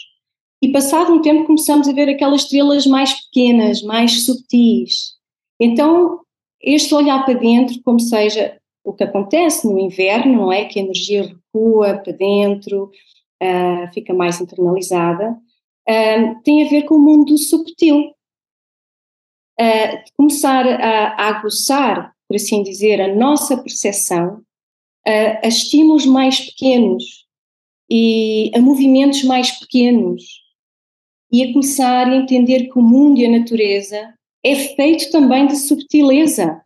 [0.63, 5.15] E passado um tempo começamos a ver aquelas estrelas mais pequenas, mais subtis.
[5.59, 6.21] Então
[6.61, 10.65] este olhar para dentro, como seja o que acontece no inverno, não é?
[10.65, 12.91] Que a energia recua para dentro,
[13.41, 18.13] uh, fica mais internalizada, uh, tem a ver com o mundo subtil.
[19.59, 24.41] Uh, começar a, a aguçar, por assim dizer, a nossa percepção
[25.43, 27.25] a estímulos mais pequenos
[27.89, 30.23] e a movimentos mais pequenos
[31.31, 34.13] e a começar a entender que o mundo e a natureza
[34.43, 36.61] é feito também de subtileza.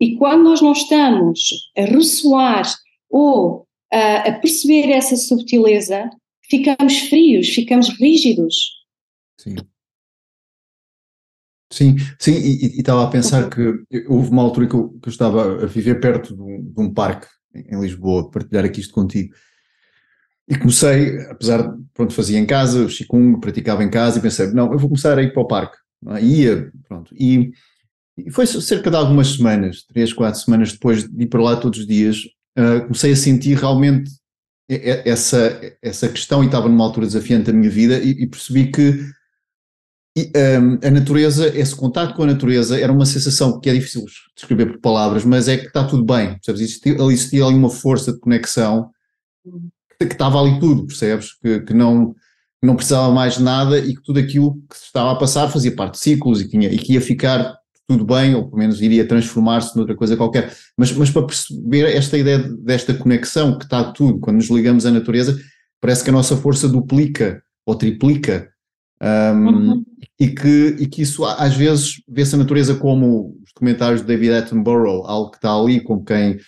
[0.00, 2.64] E quando nós não estamos a ressoar
[3.10, 6.10] ou a, a perceber essa subtileza,
[6.48, 8.72] ficamos frios, ficamos rígidos.
[9.38, 9.56] Sim.
[11.72, 13.60] Sim, sim, e, estava a pensar que
[14.08, 16.94] houve uma altura que eu, que eu estava a viver perto de um, de um,
[16.94, 19.34] parque em Lisboa, partilhar aqui isto contigo.
[20.48, 24.46] E comecei, apesar de, pronto, fazia em casa, o Qigong, praticava em casa, e pensei,
[24.52, 25.76] não, eu vou começar a ir para o parque.
[26.14, 26.22] É?
[26.22, 27.14] Ia, pronto.
[27.14, 27.52] E,
[28.16, 31.80] e, foi cerca de algumas semanas, três, quatro semanas depois de ir para lá todos
[31.80, 32.18] os dias,
[32.58, 34.10] uh, comecei a sentir realmente
[34.68, 38.98] essa, essa questão e estava numa altura desafiante da minha vida e, e percebi que
[40.16, 44.02] e, um, a natureza, esse contato com a natureza era uma sensação que é difícil
[44.34, 46.62] descrever por palavras, mas é que está tudo bem, percebes?
[46.62, 48.90] Existia, existia ali uma força de conexão
[49.44, 51.34] que, que estava ali tudo, percebes?
[51.38, 52.14] Que, que não
[52.62, 55.74] não precisava mais de nada e que tudo aquilo que se estava a passar fazia
[55.74, 57.56] parte de ciclos e, tinha, e que ia ficar
[57.88, 60.52] tudo bem, ou pelo menos iria transformar-se noutra coisa qualquer.
[60.76, 64.90] Mas, mas para perceber esta ideia desta conexão que está tudo, quando nos ligamos à
[64.90, 65.38] natureza,
[65.80, 68.50] parece que a nossa força duplica ou triplica.
[68.98, 69.84] Um, uhum.
[70.18, 74.32] e, que, e que isso às vezes vê-se a natureza como os comentários de David
[74.32, 76.38] Attenborough, algo que está ali com quem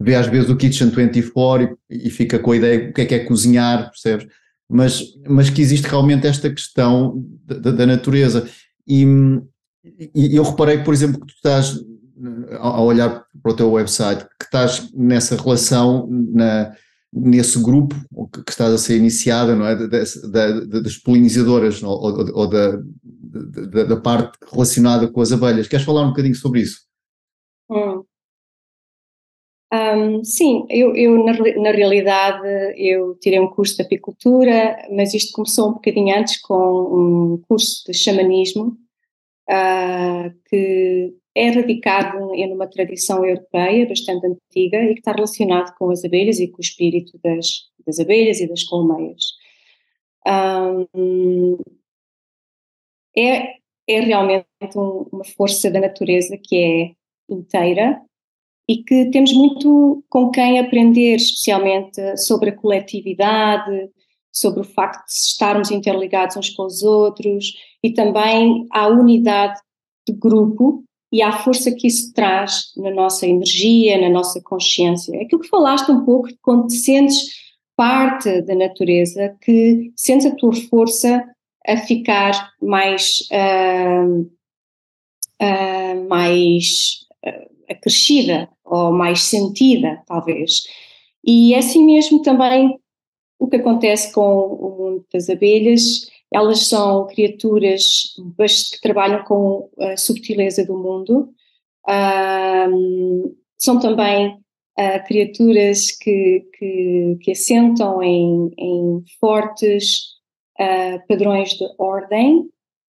[0.00, 3.06] vê às vezes o Kitchen 24 e, e fica com a ideia o que é
[3.06, 4.28] que é cozinhar, percebes?
[4.70, 8.48] Mas, mas que existe realmente esta questão da, da natureza.
[8.86, 9.04] E,
[10.14, 11.74] e, eu reparei, por exemplo, que tu estás,
[12.58, 16.72] ao olhar para o teu website, que estás nessa relação, na,
[17.12, 17.96] nesse grupo
[18.44, 19.74] que estás a ser iniciada, não é?
[19.74, 25.66] Da, da, das polinizadoras ou, ou, ou da, da, da, parte relacionada com as abelhas.
[25.66, 26.80] Queres falar um bocadinho sobre isso?
[27.68, 28.04] Hum.
[29.72, 32.44] Um, sim, eu, eu na, na, realidade
[32.76, 37.84] eu tirei um curso de apicultura, mas isto começou um bocadinho antes com um curso
[37.86, 38.76] de xamanismo
[39.48, 46.04] uh, que é radicado numa tradição europeia bastante antiga e que está relacionado com as
[46.04, 49.22] abelhas e com o espírito das, das abelhas e das colmeias.
[50.26, 51.56] Um,
[53.16, 53.54] é,
[53.88, 58.02] é realmente um, uma força da natureza que é inteira
[58.70, 63.90] e que temos muito com quem aprender, especialmente sobre a coletividade,
[64.32, 67.52] sobre o facto de estarmos interligados uns com os outros
[67.82, 69.58] e também a unidade
[70.06, 75.20] de grupo e a força que isso traz na nossa energia, na nossa consciência.
[75.20, 77.16] Aquilo que falaste um pouco, quando te sentes
[77.74, 81.24] parte da natureza, que sentes a tua força
[81.66, 84.20] a ficar mais, uh,
[85.42, 90.64] uh, mais uh, acrescida ou mais sentida, talvez.
[91.24, 92.78] E é assim mesmo também
[93.38, 96.10] o que acontece com o mundo das abelhas.
[96.32, 101.32] Elas são criaturas que trabalham com a subtileza do mundo.
[101.88, 104.34] Um, são também
[104.78, 110.18] uh, criaturas que, que, que assentam em, em fortes
[110.60, 112.48] uh, padrões de ordem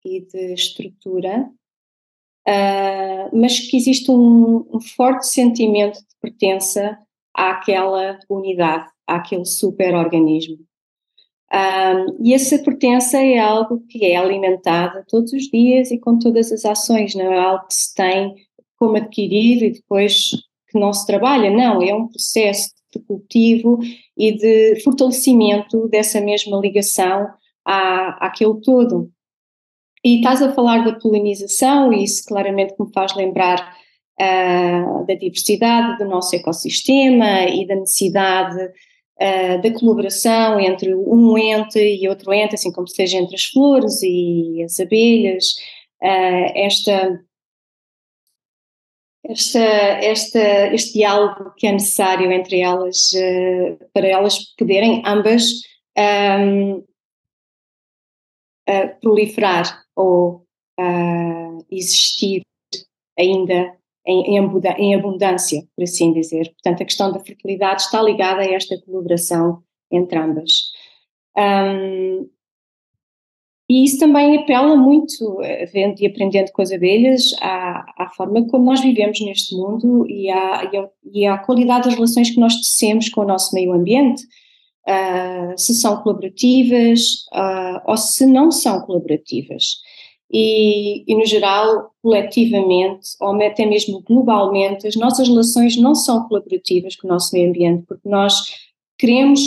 [0.05, 1.51] e de estrutura,
[2.46, 6.98] uh, mas que existe um, um, forte sentimento de pertença
[7.35, 10.59] àquela unidade, àquele superorganismo.
[11.52, 16.50] Um, e essa pertença é algo que é alimentada todos os dias e com todas
[16.50, 18.35] as ações, não é algo que se tem
[18.76, 20.30] como adquirir e depois
[20.68, 23.78] que não se trabalha, não, é um processo de cultivo
[24.16, 27.28] e de fortalecimento dessa mesma ligação
[27.64, 29.11] à, àquele todo.
[30.07, 33.77] E estás a falar da polinização, e isso claramente me faz lembrar
[34.21, 41.81] uh, da diversidade do nosso ecossistema e da necessidade uh, da colaboração entre um ente
[41.81, 45.57] e outro ente, assim como seja entre as flores e as abelhas.
[46.01, 47.21] Uh, esta,
[49.25, 53.11] esta, esta, este diálogo que é necessário entre elas,
[53.92, 55.62] para elas poderem ambas
[55.99, 56.85] um,
[59.01, 60.46] proliferar ou
[60.78, 62.42] uh, existir
[63.18, 63.74] ainda
[64.06, 66.52] em, em, abundância, por assim dizer.
[66.52, 70.70] Portanto, a questão da fertilidade está ligada a esta colaboração entre ambas.
[71.37, 72.28] Um,
[73.68, 75.38] e isso também apela muito,
[75.72, 80.30] vendo e aprendendo com as abelhas, à, à forma como nós vivemos neste mundo e
[80.30, 83.72] à, e, à, e à qualidade das relações que nós tecemos com o nosso meio
[83.72, 84.22] ambiente
[84.87, 89.80] uh, se são colaborativas uh, ou se não são colaborativas.
[90.31, 96.97] E, e, no geral, coletivamente, ou até mesmo globalmente, as nossas relações não são colaborativas
[96.97, 98.35] com o nosso meio ambiente, porque nós
[98.99, 99.41] queremos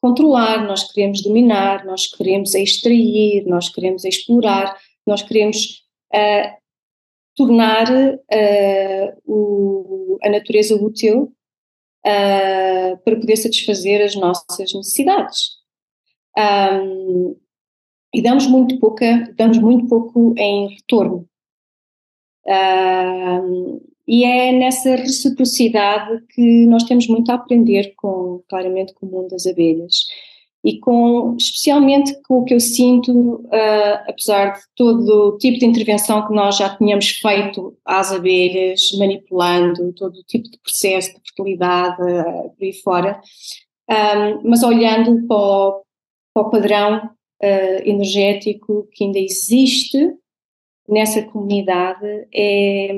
[0.00, 6.56] controlar, nós queremos dominar, nós queremos extrair, nós queremos explorar, nós queremos uh,
[7.36, 11.32] tornar uh, o, a natureza útil
[12.04, 15.56] uh, para poder satisfazer as nossas necessidades.
[16.36, 17.36] Um,
[18.16, 21.28] e damos muito pouca, damos muito pouco em retorno.
[22.46, 29.10] Um, e é nessa reciprocidade que nós temos muito a aprender com, claramente, com o
[29.10, 30.06] mundo das abelhas
[30.64, 35.66] e com, especialmente com o que eu sinto, uh, apesar de todo o tipo de
[35.66, 41.20] intervenção que nós já tínhamos feito às abelhas, manipulando todo o tipo de processo de
[41.20, 43.20] fertilidade uh, por aí fora,
[43.90, 45.82] um, mas olhando para o,
[46.32, 50.16] para o padrão uh, energético que ainda existe
[50.88, 52.88] nessa comunidade, é,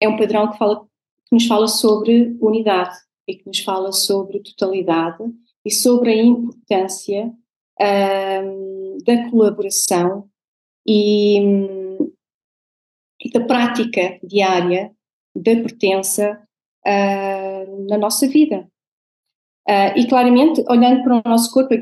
[0.00, 0.84] é um padrão que, fala,
[1.26, 2.96] que nos fala sobre unidade
[3.28, 5.22] e que nos fala sobre totalidade
[5.64, 7.32] e sobre a importância
[7.80, 10.28] um, da colaboração
[10.86, 11.38] e,
[13.20, 14.94] e, da prática diária
[15.34, 16.40] da pertença
[16.86, 18.68] uh, na nossa vida.
[19.68, 21.74] Uh, e claramente, olhando para o nosso corpo,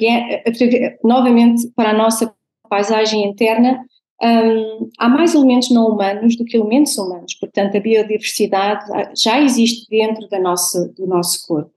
[1.02, 2.32] novamente para a nossa
[2.68, 3.84] paisagem interna,
[4.22, 7.34] um, há mais elementos não humanos do que elementos humanos.
[7.34, 8.84] Portanto, a biodiversidade
[9.20, 11.72] já existe dentro da nossa, do nosso corpo.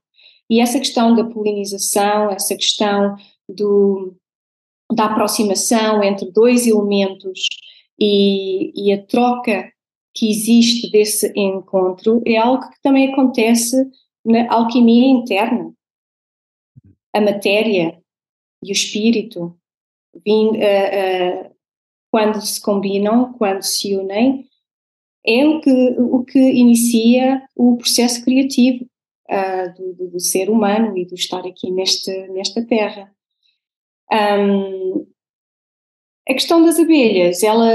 [0.48, 3.16] E essa questão da polinização, essa questão
[3.48, 4.14] do,
[4.94, 7.40] da aproximação entre dois elementos
[7.98, 9.72] e, e a troca
[10.14, 13.76] que existe desse encontro é algo que também acontece
[14.24, 15.72] na alquimia interna.
[17.16, 17.98] A matéria
[18.62, 19.58] e o espírito,
[20.14, 21.56] uh, uh,
[22.10, 24.46] quando se combinam, quando se unem,
[25.24, 28.86] é o que, o que inicia o processo criativo
[29.30, 33.10] uh, do, do, ser humano e do estar aqui neste, nesta terra.
[34.12, 35.06] Um,
[36.28, 37.66] a questão das abelhas, ela,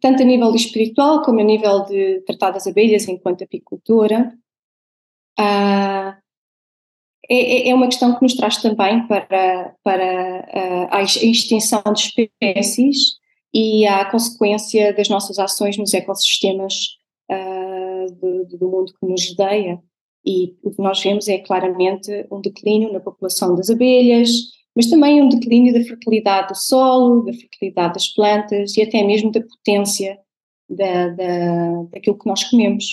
[0.00, 4.36] tanto a nível espiritual como a nível de tratar das abelhas enquanto apicultura,
[5.38, 6.27] uh,
[7.28, 13.18] é, é, uma questão que nos traz também para, para a extinção de espécies
[13.52, 16.74] e a consequência das nossas ações nos ecossistemas
[17.30, 19.80] uh, do, do, mundo que nos rodeia.
[20.24, 24.30] E o que nós vemos é claramente um declínio na população das abelhas,
[24.76, 29.32] mas também um declínio da fertilidade do solo, da fertilidade das plantas e até mesmo
[29.32, 30.18] da potência
[30.68, 32.84] da, da, daquilo que nós comemos.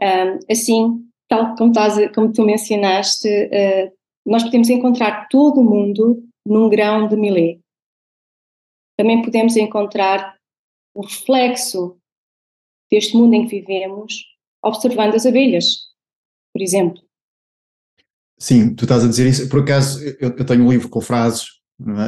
[0.00, 1.04] Um, assim,
[1.34, 3.92] tal como, estás, como tu mencionaste, uh,
[4.26, 7.60] nós podemos encontrar todo o mundo num grão de milê.
[8.96, 10.36] Também podemos encontrar
[10.94, 11.98] o reflexo
[12.90, 14.24] deste mundo em que vivemos
[14.62, 15.90] observando as abelhas,
[16.52, 17.02] por exemplo.
[18.38, 19.48] Sim, tu estás a dizer isso.
[19.48, 21.46] Por acaso, eu, eu tenho um livro com frases,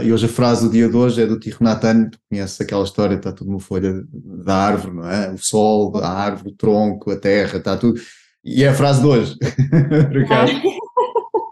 [0.01, 0.07] é?
[0.07, 2.09] e hoje a frase do dia de hoje é do Tiro Nathan.
[2.11, 5.33] Tu conheces aquela história, está tudo uma folha da árvore, não é?
[5.33, 8.01] O sol, a árvore, o tronco, a terra, está tudo.
[8.47, 9.37] E é a frase de hoje,
[10.09, 10.53] por acaso.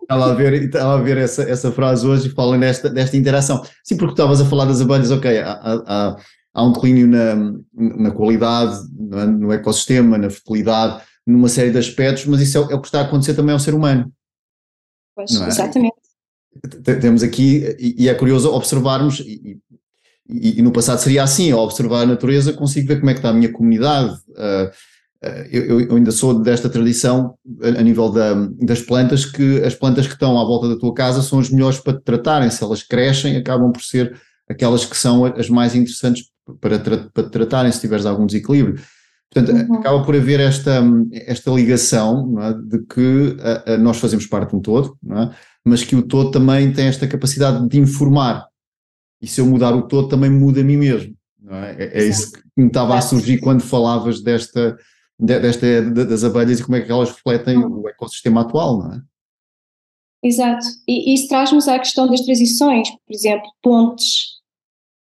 [0.03, 3.65] Estava a ver, estava a ver essa, essa frase hoje e fala nesta, desta interação.
[3.83, 6.17] Sim, porque estavas a falar das abelhas, ok, há, há,
[6.55, 12.27] há um declínio na, na qualidade, no, no ecossistema, na fertilidade, numa série de aspectos,
[12.27, 14.13] mas isso é, é, o que está a acontecer também ao ser humano.
[15.17, 15.49] Pois, é?
[15.49, 15.97] exatamente.
[17.01, 19.59] Temos aqui, e, e é curioso observarmos, e,
[20.29, 23.19] e, e, no passado seria assim, ao observar a natureza consigo ver como é que
[23.19, 24.71] está a minha comunidade, uh,
[25.51, 30.15] eu, eu, ainda sou desta tradição a, nível da, das plantas, que as plantas que
[30.15, 32.51] estão à volta da tua casa são as melhores para te tratarem.
[32.51, 34.17] Se elas crescem, acabam por ser
[34.49, 36.25] aquelas que são as mais interessantes
[36.61, 38.81] para, para te tratarem, se tiveres algum desequilíbrio.
[39.33, 39.75] Portanto, uhum.
[39.79, 44.57] acaba por haver esta, esta ligação é, de que a, a nós fazemos parte de
[44.57, 45.31] um todo, é?
[45.65, 48.47] mas que o todo também tem esta capacidade de informar.
[49.21, 51.15] E se eu mudar o todo, também muda a mim mesmo.
[51.49, 51.85] É?
[51.85, 52.03] é?
[52.03, 54.77] É, isso que me estava a surgir quando falavas desta,
[55.19, 57.83] desta, das abelhas e como é que elas refletem hum.
[57.83, 59.03] o ecossistema atual, não é?
[60.23, 60.67] Exato.
[60.89, 64.41] E isso traz-nos à questão das transições, por exemplo, pontes.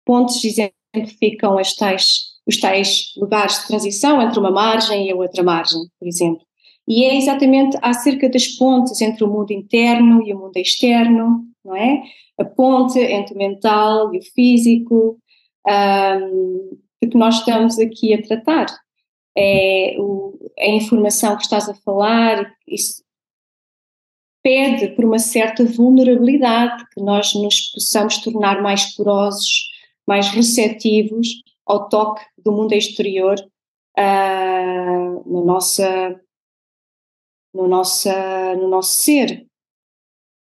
[0.06, 5.44] Pontes exemplificam as tais, os tais lugares de transição entre uma margem e a outra
[5.44, 6.42] margem, por exemplo.
[6.88, 11.76] E é exatamente acerca das pontes entre o mundo interno e o mundo externo, não
[11.76, 12.02] é?
[12.40, 15.20] A ponte entre o mental e o físico,
[15.68, 18.68] um, de que nós estamos aqui a tratar
[19.40, 23.04] é o, a informação que estás a falar, isso
[24.44, 29.70] pede por uma certa vulnerabilidade, que nós nos possamos tornar mais porosos,
[30.08, 31.28] mais receptivos
[31.66, 33.38] ao toque do mundo exterior
[33.98, 36.20] uh, no, nossa,
[37.54, 39.46] no, nossa, no nosso ser.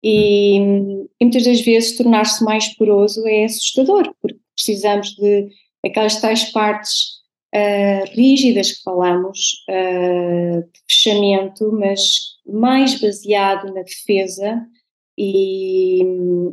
[0.03, 5.51] E, e muitas das vezes tornar-se mais poroso é assustador, porque precisamos de
[5.85, 7.20] aquelas tais partes
[7.55, 14.67] uh, rígidas que falamos, uh, de fechamento, mas mais baseado na defesa
[15.17, 16.03] e,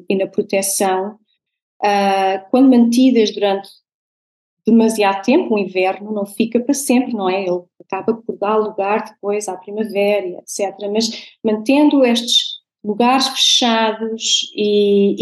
[0.10, 1.18] e na proteção,
[1.82, 3.70] uh, quando mantidas durante
[4.66, 7.44] demasiado tempo, o inverno não fica para sempre, não é?
[7.44, 10.76] Ele acaba por dar lugar depois à primavera, etc.
[10.92, 15.16] Mas mantendo estes lugares fechados e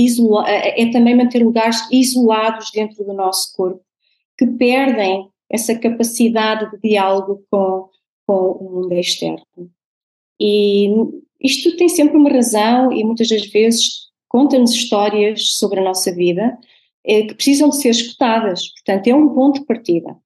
[0.48, 3.82] é também manter lugares isolados dentro do nosso corpo
[4.38, 7.90] que perdem essa capacidade de diálogo com,
[8.28, 9.46] com o mundo externo.
[10.40, 10.90] E
[11.40, 16.58] isto tem sempre uma razão e muitas das vezes conta-nos histórias sobre a nossa vida
[17.06, 18.68] eh, que precisam de ser escutadas.
[18.74, 20.18] Portanto, é um ponto de partida.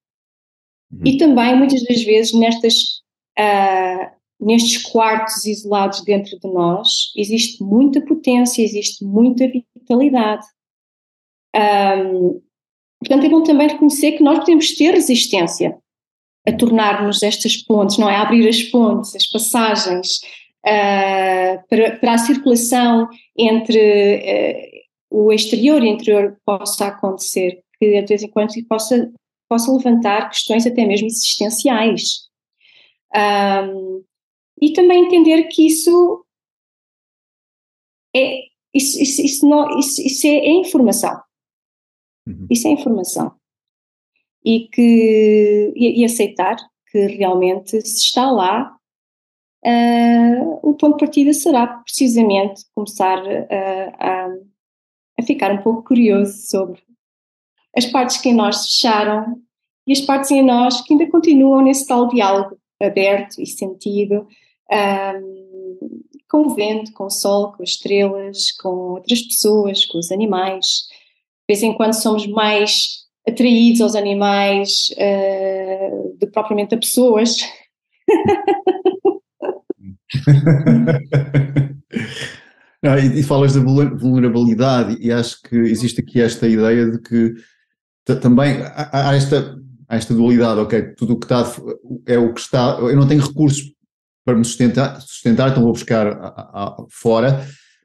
[0.92, 1.02] Uhum.
[1.04, 3.02] E também, muitas das vezes, nestas,
[3.38, 4.10] uh,
[4.40, 10.46] nestes quartos isolados dentro de nós, existe muita potência, existe muita vitalidade.
[11.54, 12.42] Um,
[13.00, 15.76] Portanto, é bom também reconhecer que nós podemos ter resistência
[16.46, 18.16] a tornarmos estas pontes, não é?
[18.16, 20.18] A abrir as pontes, as passagens
[20.66, 28.02] uh, para, para, a circulação entre uh, o exterior e o interior possa acontecer, que
[28.02, 29.10] de vez em quando possa,
[29.48, 32.28] possa levantar questões até mesmo existenciais.
[33.14, 34.04] Um,
[34.60, 36.24] e também entender que isso
[38.14, 38.40] é,
[38.74, 41.20] isso, isso, isso, não, isso, isso é, é informação.
[42.26, 42.46] Uhum.
[42.50, 43.32] Isso é informação.
[44.44, 46.56] E, que, e, e, aceitar
[46.90, 48.74] que realmente se está lá,
[49.64, 53.18] uh, o ponto de partida será precisamente começar
[53.98, 54.28] a,
[55.18, 56.82] a ficar um pouco curioso sobre
[57.76, 59.40] as partes que em nós fecharam
[59.86, 64.26] e as partes em nós que ainda continuam nesse tal diálogo aberto e sentido,
[64.72, 70.10] um, com o vento, com o sol, com as estrelas, com outras pessoas, com os
[70.10, 70.88] animais.
[71.50, 77.38] Vez em quando somos mais atraídos aos animais uh, do que propriamente a pessoas.
[82.80, 87.34] Não, e, e, falas da vulnerabilidade, e acho que existe aqui esta ideia de que
[88.22, 91.52] também há, há, esta, há esta dualidade, ok, tudo o que está
[92.06, 93.74] é o que está, eu não tenho recursos
[94.24, 97.44] para me sustentar, sustentar então vou buscar a, a, fora,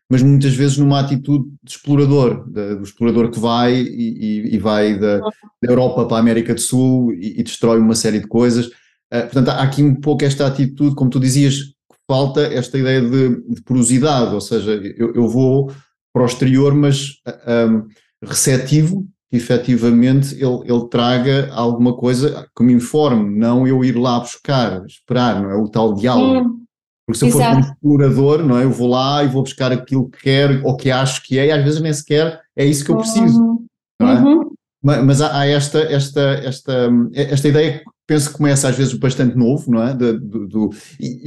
[0.10, 4.58] mas muitas vezes numa atitude de explorador, de, do explorador que vai e, e, e
[4.60, 5.32] vai da, da,
[5.64, 8.68] Europa para a América do Sul e, e destrói uma série de coisas.
[8.68, 11.76] Uh, portanto, há aqui um pouco esta atitude, como tu dizias,
[12.08, 15.72] falta esta ideia de, de porosidade, ou seja, eu, eu, vou
[16.14, 17.16] para o exterior, mas
[17.47, 17.88] um,
[18.24, 24.20] receptivo, que efetivamente ele, ele traga alguma coisa que me informe, não eu ir lá
[24.20, 25.56] buscar, esperar, não é?
[25.56, 26.49] O tal diálogo.
[26.49, 26.64] Hum,
[27.06, 27.53] Porque se eu Exato.
[27.53, 28.64] for um explorador, não é?
[28.64, 31.51] Eu vou lá e vou buscar aquilo que quero ou que acho que é, e
[31.51, 33.39] às vezes nem sequer é isso que eu preciso.
[33.39, 33.66] Uhum.
[34.01, 34.22] Não é?
[34.22, 34.51] Uhum.
[34.82, 39.72] Mas, há, há esta, esta, esta, esta ideia penso que começa às vezes bastante novo,
[39.72, 39.93] não é?
[39.93, 40.70] Do, do, do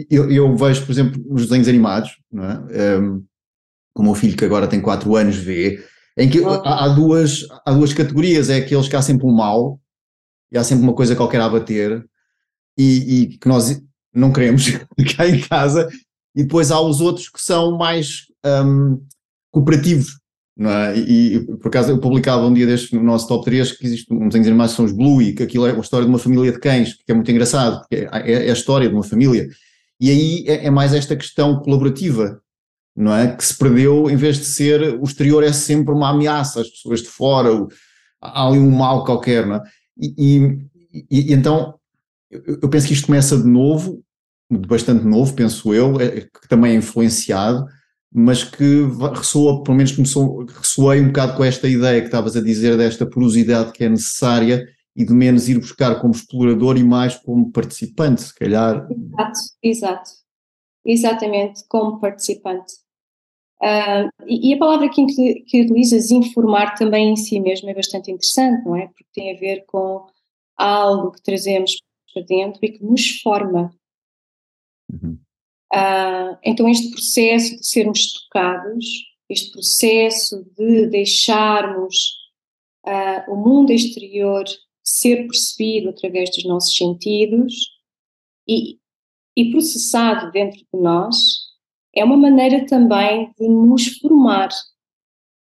[0.09, 2.99] eu, eu, vejo, por exemplo, nos desenhos animados, não é?
[3.01, 3.24] Um,
[3.97, 5.85] o meu filho que agora tem 4 anos vê,
[6.16, 9.81] em que há, há, duas, há duas categorias, é aqueles que há sempre um mal,
[10.53, 12.05] e há sempre uma coisa qualquer a bater,
[12.76, 13.83] e, e que nós
[14.19, 14.66] não queremos
[15.16, 15.89] cá em casa,
[16.35, 19.01] e depois há os outros que são mais um,
[19.51, 20.19] cooperativos,
[20.61, 20.99] é?
[20.99, 24.12] E, e, por acaso eu publicava um dia deste no nosso top 3 que existe
[24.12, 26.19] um desenho de animação que são os Bluey, que aquilo é uma história de uma
[26.19, 29.05] família de cães, que é muito engraçado, porque é, é, é a história de uma
[29.05, 29.49] família.
[30.01, 32.41] E aí é, é, mais esta questão colaborativa,
[32.97, 33.37] não é?
[33.37, 37.03] Que se perdeu, em vez de ser, o exterior é sempre uma ameaça, as pessoas
[37.03, 37.69] de fora, o,
[38.21, 39.62] há ali um mal qualquer, não é?
[39.97, 40.59] E,
[40.93, 41.79] e, e então
[42.29, 44.03] eu, eu, penso que isto começa de novo,
[44.51, 47.67] bastante novo, penso eu, é, que também é influenciado
[48.13, 48.85] mas que
[49.15, 53.09] ressoa, pelo menos começou, ressoei um bocado com esta ideia que estavas a dizer, desta
[53.09, 58.23] porosidade que é necessária e de menos ir buscar como explorador e mais como participante,
[58.23, 58.89] se calhar.
[58.91, 60.11] Exato, exato.
[60.85, 62.75] Exatamente, como participante.
[63.61, 65.05] Uh, e, e, a palavra que,
[65.47, 68.87] que utilizas, informar, também em si mesmo é bastante interessante, não é?
[68.87, 70.07] Porque tem a ver com
[70.57, 71.77] algo que trazemos
[72.13, 73.71] para dentro e que nos forma.
[74.93, 75.18] Uhum.
[75.72, 78.86] Uh, então, este processo de sermos tocados,
[79.28, 82.14] este processo de deixarmos
[82.86, 84.45] uh, o mundo exterior
[84.82, 87.55] ser percebido através dos nossos sentidos
[88.49, 88.78] e,
[89.36, 91.16] e processado dentro de nós,
[91.95, 94.49] é uma maneira também de nos formar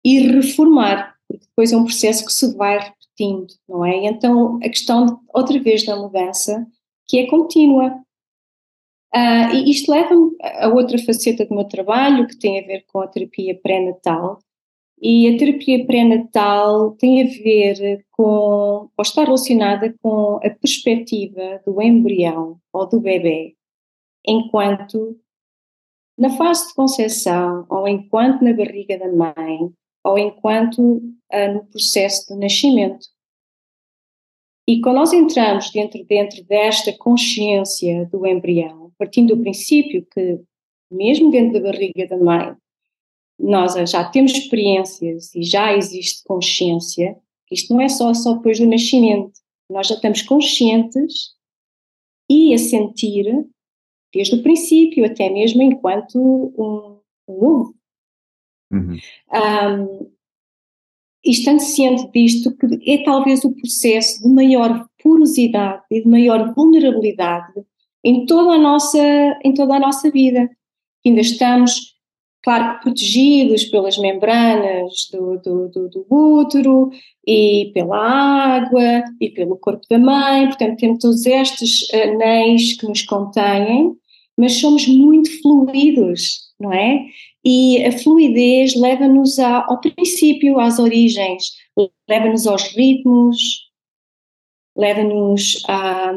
[0.05, 4.07] e reformar, porque depois é um processo que se vai repetindo, não é?
[4.07, 6.67] Então, a questão, de, outra vez, da mudança,
[7.07, 8.06] que é contínua,
[9.17, 13.01] Uh, e isto leva-me a outra faceta do meu trabalho, que tem a ver com
[13.01, 14.39] a terapia pré-natal.
[15.01, 21.81] E a terapia pré-natal tem a ver com, ou está relacionada com a perspectiva do
[21.81, 23.55] embrião ou do bebê,
[24.27, 25.19] enquanto
[26.19, 29.71] na fase de concepção, ou enquanto na barriga da mãe,
[30.05, 33.07] ou enquanto uh, no processo de nascimento.
[34.69, 40.41] E quando nós entramos dentro, dentro desta consciência do embrião, partindo do princípio que,
[40.91, 42.55] mesmo dentro da barriga da mãe,
[43.39, 47.17] nós já temos experiências e já existe consciência,
[47.51, 49.33] isto não é só, só depois do nascimento,
[49.71, 51.35] nós já estamos conscientes
[52.29, 53.47] e a sentir
[54.13, 57.75] desde o princípio, até mesmo enquanto um, um ovo.
[58.73, 58.97] Uhum.
[59.33, 60.11] Um,
[61.25, 66.55] e estando ciente disto, que é talvez o processo de maior porosidade e de maior
[66.55, 67.53] vulnerabilidade
[68.07, 68.99] em toda a nossa,
[69.45, 70.49] em toda a nossa vida.
[71.05, 71.95] Ainda estamos,
[72.43, 76.91] claro, protegidos pelas membranas do, do, do, do útero
[77.27, 83.03] e pela água e pelo corpo da mãe, portanto temos todos estes anéis que nos
[83.03, 83.93] contêm,
[84.37, 87.07] mas somos muito fluidos não é?
[87.45, 91.53] E a fluidez leva-nos ao princípio, às origens,
[92.09, 93.39] leva-nos aos ritmos,
[94.77, 96.13] leva-nos à,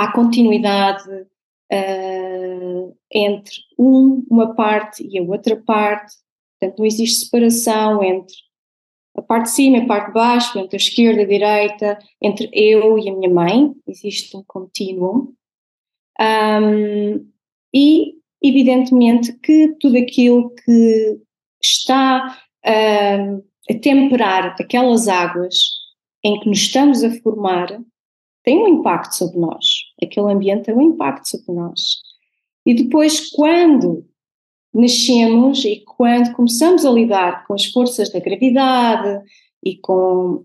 [0.00, 6.14] à continuidade uh, entre um, uma parte e a outra parte.
[6.58, 8.34] Portanto, não existe separação entre
[9.14, 11.98] a parte de cima e a parte de baixo, entre a esquerda e a direita,
[12.22, 13.74] entre eu e a minha mãe.
[13.86, 15.34] Existe um contínuo.
[16.18, 17.30] Um,
[17.74, 21.20] e, evidentemente, que tudo aquilo que
[21.62, 25.56] está um, a temperar aquelas águas
[26.24, 27.68] em que nos estamos a formar
[28.42, 29.66] tem um impacto sobre nós.
[30.02, 31.98] Aquele ambiente tem um impacto sobre nós.
[32.64, 34.04] E depois, quando
[34.72, 39.24] nascemos e quando começamos a lidar com as forças da gravidade
[39.64, 40.44] e com,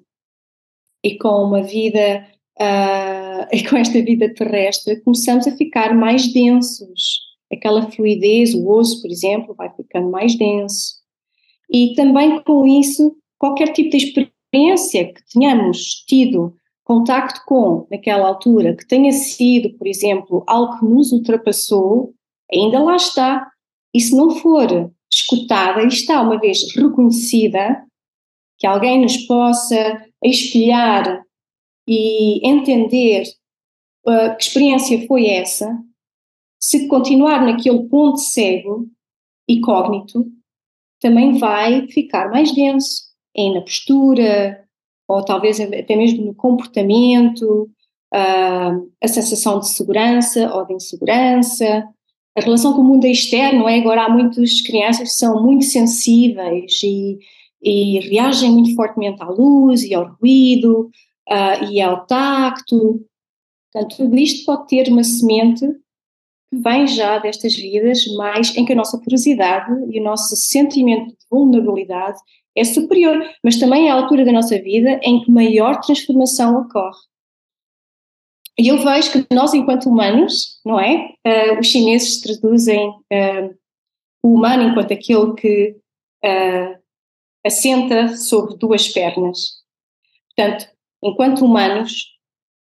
[1.03, 2.27] e com uma vida,
[2.59, 7.23] uh, e com esta vida terrestre, começamos a ficar mais densos.
[7.51, 10.95] Aquela fluidez, o osso, por exemplo, vai ficando mais denso.
[11.71, 16.55] E também com isso, qualquer tipo de experiência que tenhamos tido
[16.85, 22.13] contacto com, naquela altura, que tenha sido, por exemplo, algo que nos ultrapassou,
[22.49, 23.51] ainda lá está.
[23.93, 27.83] E se não for escutada e está uma vez reconhecida,
[28.57, 31.23] que alguém nos possa espelhar
[31.87, 33.23] e entender
[34.07, 35.77] uh, que experiência foi essa,
[36.61, 38.87] se continuar naquele ponto cego
[39.47, 40.25] e cógnito,
[40.99, 43.03] também vai ficar mais denso,
[43.35, 44.64] é na postura,
[45.07, 47.69] ou talvez até mesmo no comportamento,
[48.13, 51.87] uh, a sensação de segurança ou de insegurança,
[52.37, 53.79] a relação com o mundo externo, é?
[53.79, 57.17] Agora há muitas crianças que são muito sensíveis e,
[57.61, 60.89] e reagem muito fortemente à luz e ao ruído
[61.29, 63.05] uh, e ao tacto.
[63.71, 65.65] Portanto, tudo isto pode ter uma semente
[66.49, 71.09] que vem já destas vidas, mas em que a nossa curiosidade e o nosso sentimento
[71.09, 72.19] de vulnerabilidade
[72.55, 76.97] é superior, mas também é a altura da nossa vida em que maior transformação ocorre.
[78.57, 81.13] E eu vejo que nós, enquanto humanos, não é?
[81.27, 83.57] Uh, os chineses traduzem uh,
[84.23, 85.75] o humano enquanto aquele que
[86.23, 86.81] uh,
[87.45, 89.61] assenta sobre duas pernas.
[90.35, 90.67] Portanto,
[91.03, 92.13] enquanto humanos,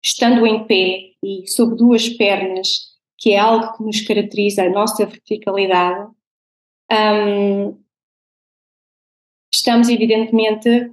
[0.03, 5.05] estando em pé e sobre duas pernas, que é algo que nos caracteriza a nossa
[5.05, 6.11] verticalidade,
[6.91, 7.84] um,
[9.55, 10.91] estamos evidentemente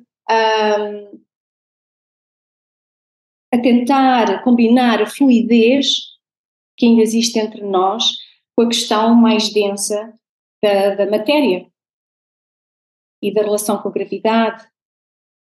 [3.52, 6.12] a tentar combinar a fluidez
[6.76, 8.04] que ainda existe entre nós
[8.56, 10.12] com a questão mais densa
[10.62, 11.66] da, da matéria
[13.22, 14.66] e da relação com a gravidade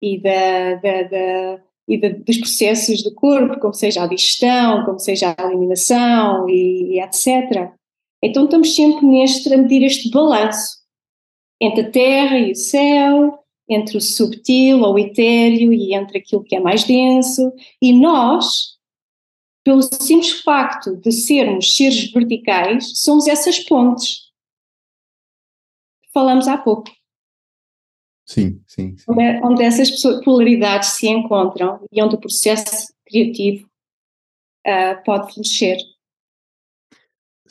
[0.01, 5.35] e, da, da, da e dos processos do corpo, como seja a digestão, como seja
[5.37, 7.73] a eliminação e, e etc.
[8.21, 10.82] Então estamos sempre neste, a medir este balanço
[11.63, 13.39] entre a terra e o céu,
[13.69, 18.77] entre o subtil ou etéreo e entre aquilo que é mais denso, e nós,
[19.63, 24.31] pelo simples facto de sermos seres verticais, somos essas pontes.
[26.13, 26.91] Falamos há pouco.
[28.25, 28.97] Sim, sim.
[28.97, 29.05] sim.
[29.07, 29.89] Onde, onde, essas
[30.23, 33.65] polaridades se encontram e onde o processo criativo
[34.67, 35.77] uh, pode florescer.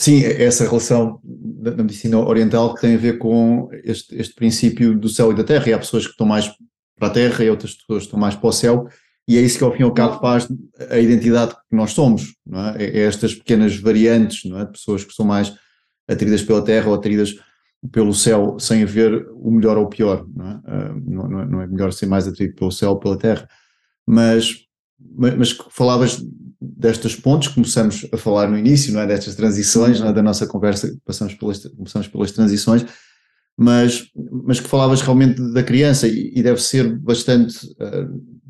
[0.02, 5.08] Sim, essa relação da medicina oriental que tem a ver com este, este princípio do
[5.08, 6.52] céu e da terra, e há pessoas que estão mais
[6.98, 8.88] para a terra e outras pessoas que estão mais para o céu,
[9.28, 10.48] e é isso que ao fim e ao cabo faz
[10.90, 12.82] a identidade que nós somos, não é?
[12.82, 14.64] é, é estas pequenas variantes, não é?
[14.64, 15.54] De pessoas que são mais
[16.08, 17.36] atraídas pela terra ou atraídas
[17.92, 20.54] pelo céu, sem haver o melhor ou o pior, não é?
[20.54, 23.48] Uh, não, é, não é melhor ser mais atraído pelo céu ou pela terra,
[24.04, 24.66] mas,
[24.98, 26.20] mas, mas falavas
[26.62, 29.06] destas pontes, começamos a falar no início, não é?
[29.06, 30.12] Destas transições, é?
[30.12, 32.86] da nossa conversa, passamos pelas, começamos pelas transições,
[33.56, 34.06] mas,
[34.44, 38.42] mas que falavas realmente da criança e, e deve ser bastante uh,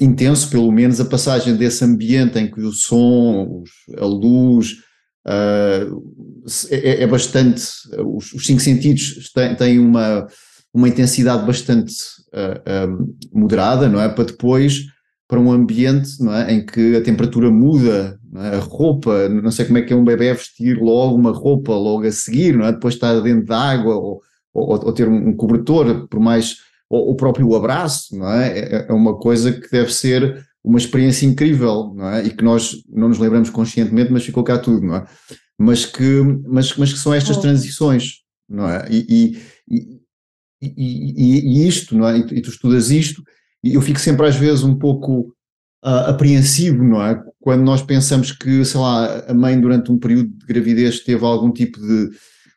[0.00, 3.64] intenso, pelo menos, a passagem desse ambiente em que o som,
[3.98, 4.72] a luz,
[5.26, 6.02] uh,
[6.70, 7.62] é, é, bastante,
[8.04, 10.26] os, os, cinco sentidos têm, têm uma,
[10.72, 11.92] uma intensidade bastante
[12.32, 14.08] uh, moderada, não é?
[14.08, 14.95] Para depois
[15.28, 18.56] para um ambiente não é, em que a temperatura muda, é?
[18.56, 22.06] a roupa, não sei como é que é um bebê vestir logo uma roupa logo
[22.06, 22.72] a seguir, não é?
[22.72, 24.22] depois estar dentro da água ou,
[24.54, 26.58] ou, ou, ter um cobertor, por mais,
[26.88, 28.58] ou o próprio abraço, não é?
[28.58, 28.86] é?
[28.88, 32.24] É uma coisa que deve ser uma experiência incrível, não é?
[32.24, 35.04] E que nós não nos lembramos conscientemente, mas ficou cá tudo, não é?
[35.58, 38.86] Mas que, mas, mas que são estas transições, não é?
[38.90, 40.00] E, e,
[40.60, 42.18] e, e isto, não é?
[42.18, 43.22] E tu, e tu estudas isto,
[43.70, 45.32] e eu fico sempre às vezes um pouco
[45.84, 47.20] uh, apreensivo, não é?
[47.40, 51.52] Quando nós pensamos que, sei lá, a mãe durante um período de gravidez teve algum
[51.52, 52.10] tipo de,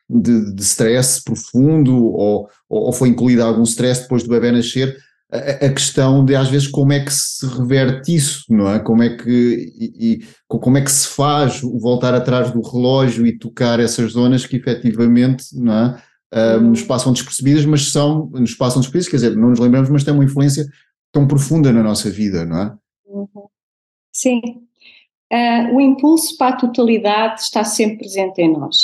[0.08, 4.96] de, de stress profundo ou, ou foi incluído algum stress depois do bebê nascer,
[5.32, 8.80] a, a, questão de às vezes como é que se reverte isso, não é?
[8.80, 13.38] Como é que, e, e, como é que se faz voltar atrás do relógio e
[13.38, 16.02] tocar essas zonas que efetivamente, não é?
[16.32, 20.04] Uh, nos passam despercebidas, mas são, nos passam despercebidas, quer dizer, não nos lembramos, mas
[20.04, 20.64] têm uma influência
[21.12, 22.78] tão profunda na nossa vida, não é?
[23.06, 23.48] Uhum.
[24.12, 24.40] Sim.
[25.32, 28.76] Uh, o impulso para a totalidade está sempre presente em nós.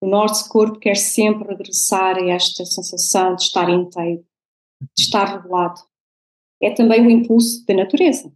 [0.00, 4.24] O nosso corpo quer sempre regressar a esta sensação de estar inteiro,
[4.96, 5.80] de estar regulado.
[6.60, 8.32] É também o impulso da natureza.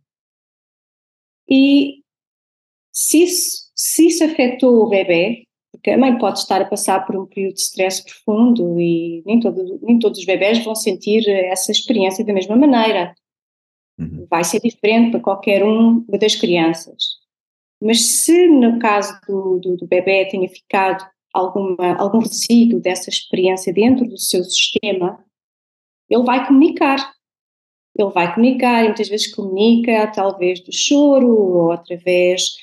[1.48, 2.02] E
[2.92, 7.16] se isso, se isso afetou o bebê, porque a mãe pode estar a passar por
[7.16, 11.70] um período de stress profundo e nem, todo, nem todos os bebés vão sentir essa
[11.70, 13.14] experiência da mesma maneira.
[13.98, 14.26] Uhum.
[14.28, 17.16] Vai ser diferente para qualquer um das crianças.
[17.82, 23.72] Mas se no caso do, do, do bebê tenha ficado alguma, algum resíduo dessa experiência
[23.72, 25.22] dentro do seu sistema,
[26.08, 27.14] ele vai comunicar.
[27.98, 32.54] Ele vai comunicar e muitas vezes comunica talvez do choro ou através,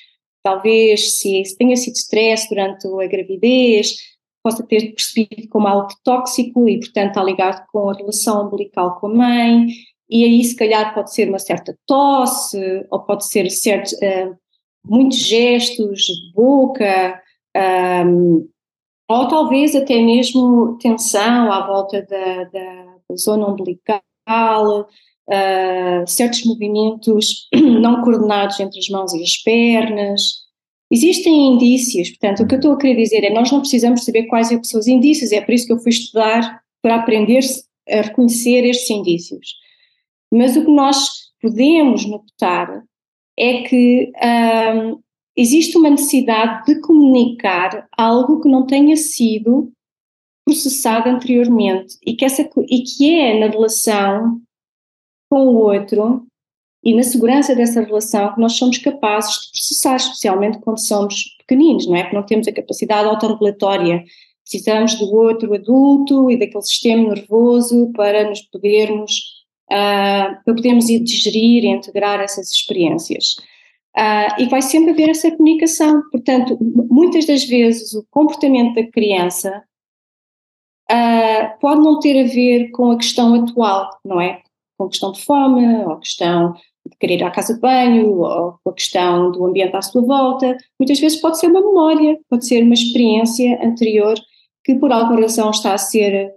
[0.44, 3.98] talvez se, se tenha sido stress durante a gravidez,
[4.44, 9.08] possa ter percebido como algo tóxico e portanto está ligado com a relação umbilical com
[9.08, 9.68] a mãe
[10.14, 14.38] e aí se calhar pode ser uma certa tosse ou pode ser certo, uh,
[14.86, 17.20] muitos gestos de boca
[18.06, 18.48] um,
[19.10, 27.50] ou talvez até mesmo tensão à volta da, da, da zona umbilical, uh, certos movimentos
[27.82, 30.44] não coordenados entre as mãos e as pernas.
[30.92, 34.28] Existem indícios, portanto, o que eu estou a querer dizer é nós não precisamos saber
[34.28, 37.40] quais é são os indícios, é por isso que eu fui estudar para aprender
[37.90, 39.63] a reconhecer estes indícios.
[40.34, 42.84] Mas o que nós podemos notar
[43.38, 44.12] é que
[44.76, 45.00] um,
[45.36, 49.72] existe uma necessidade de comunicar algo que não tenha sido
[50.46, 54.42] processado anteriormente e que, essa, e que é na relação
[55.30, 56.26] com o outro
[56.84, 61.88] e na segurança dessa relação que nós somos capazes de processar, especialmente quando somos pequeninos,
[61.88, 62.04] não é?
[62.04, 64.04] Porque não temos a capacidade autorregulatória.
[64.44, 69.33] Precisamos do outro adulto e daquele sistema nervoso para nos podermos,
[69.72, 73.36] uh, para podermos digerir e integrar essas experiências.
[73.96, 76.02] Uh, e vai sempre haver essa comunicação.
[76.12, 76.58] Portanto,
[76.90, 79.64] muitas das vezes o comportamento da criança
[80.92, 84.42] uh, pode não ter a ver com a questão atual, não é?
[84.78, 86.54] Com a questão de fome, ou a questão
[86.86, 90.02] de querer ir à casa de banho, ou com a questão do ambiente à sua
[90.02, 90.58] volta.
[90.80, 94.16] Muitas vezes pode ser uma memória, pode ser uma experiência anterior
[94.66, 96.34] que por alguma razão está a ser,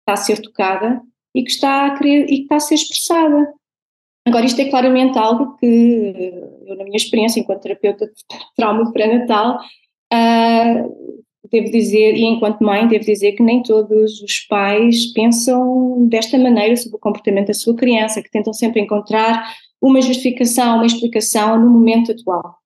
[0.00, 1.00] está a ser tocada
[1.38, 3.54] e que está a querer e que está a ser expressada.
[4.26, 6.32] Agora, isto é claramente algo que
[6.66, 8.12] eu, na minha experiência enquanto terapeuta de
[8.56, 9.60] trauma pré-natal,
[10.12, 11.18] uh,
[11.48, 16.76] devo dizer, e enquanto mãe, devo dizer que nem todos os pais pensam desta maneira
[16.76, 21.70] sobre o comportamento da sua criança, que tentam sempre encontrar uma justificação, uma explicação no
[21.70, 22.56] momento atual.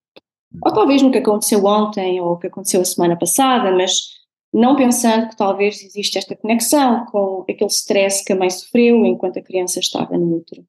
[0.64, 4.22] Ou talvez no que aconteceu ontem ou o que aconteceu a semana passada, mas
[4.53, 9.39] não pensando que talvez existe esta conexão com aquele stress que a mãe sofreu enquanto
[9.39, 10.65] a criança estava no útero.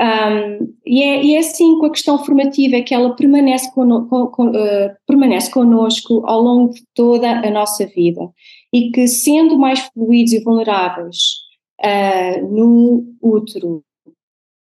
[0.00, 4.04] Um, e, é, e, é, assim com a questão formativa é que ela permanece, con,
[4.04, 8.30] uh, permanece connosco ao longo de toda a nossa vida
[8.72, 11.16] e que sendo mais fluidos e vulneráveis
[11.80, 13.82] uh, no útero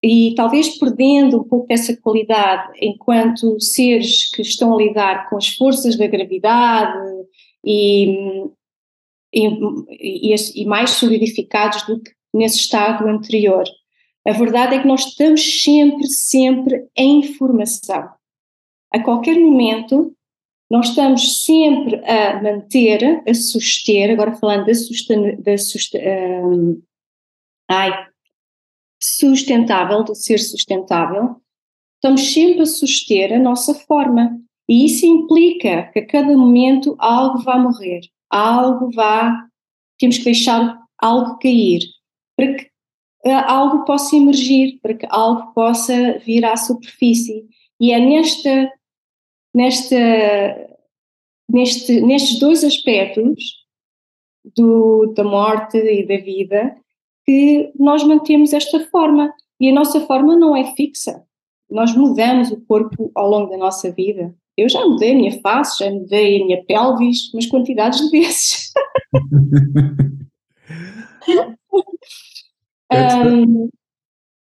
[0.02, 5.50] e talvez perdendo um pouco dessa qualidade enquanto seres que estão a lidar com as
[5.50, 6.98] forças da gravidade
[7.68, 8.50] e,
[9.34, 13.66] e, e, mais solidificados do que nesse estado anterior.
[14.26, 18.10] A verdade é que nós estamos sempre, sempre em formação.
[18.94, 20.16] A qualquer momento,
[20.70, 24.72] nós estamos sempre a manter, a suster, agora falando da,
[26.46, 26.82] um,
[29.00, 31.42] sustentável, de ser sustentável,
[31.96, 34.42] estamos sempre a suster a nossa forma.
[34.70, 39.32] E isso implica que a cada momento algo vai morrer, algo vai,
[39.98, 41.82] temos que deixar algo cair,
[42.36, 42.70] para que
[43.26, 47.46] algo possa emergir, para que algo possa vir à superfície.
[47.80, 48.74] E é nesta,
[49.54, 49.96] nesta,
[51.50, 53.68] neste, nestes dois aspectos,
[54.56, 56.78] do, da morte e da vida,
[57.26, 59.34] que nós mantemos esta forma.
[59.60, 61.26] E a nossa forma não é fixa.
[61.70, 64.34] Nós mudamos o corpo ao longo da nossa vida.
[64.58, 68.72] Eu já mudei a minha face, já mudei a minha pelvis, mas quantidades de vezes.
[72.90, 73.70] Um,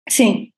[0.09, 0.49] sim.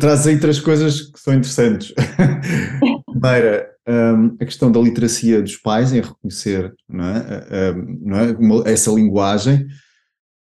[0.00, 1.92] Traz aí três coisas que são interessantes.
[3.10, 7.72] Primeira, um, a questão da literacia dos pais em reconhecer não é?
[7.72, 8.72] Um, não é?
[8.72, 9.66] essa linguagem.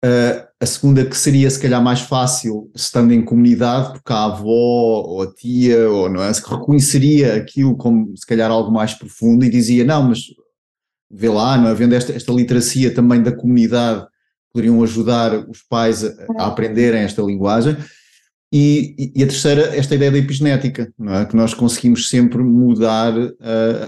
[0.04, 5.02] Uh, a segunda que seria se calhar mais fácil estando em comunidade, porque a avó
[5.06, 9.44] ou a tia ou não é, se reconheceria aquilo como se calhar algo mais profundo
[9.44, 10.20] e dizia não, mas
[11.10, 11.70] vê lá, não é?
[11.70, 14.06] Havendo esta, esta literacia também da comunidade,
[14.52, 17.76] poderiam ajudar os pais a, a aprenderem esta linguagem.
[18.50, 21.24] E, e, a terceira, esta ideia da epigenética, é?
[21.26, 23.36] que nós conseguimos sempre mudar uh,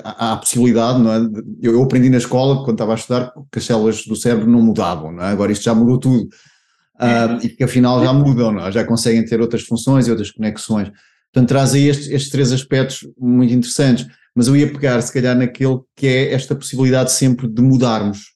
[0.04, 1.18] a, a, possibilidade, não é?
[1.62, 4.60] Eu, eu, aprendi na escola, quando estava a estudar, que as células do cérebro não
[4.60, 5.28] mudavam, não é?
[5.28, 8.70] agora isto já mudou tudo, uh, e que afinal já mudam, não é?
[8.70, 10.90] já conseguem ter outras funções e outras conexões.
[11.32, 15.34] Portanto, traz aí estes, estes três aspectos muito interessantes, mas eu ia pegar se calhar
[15.34, 18.34] naquele que é esta possibilidade sempre de mudarmos,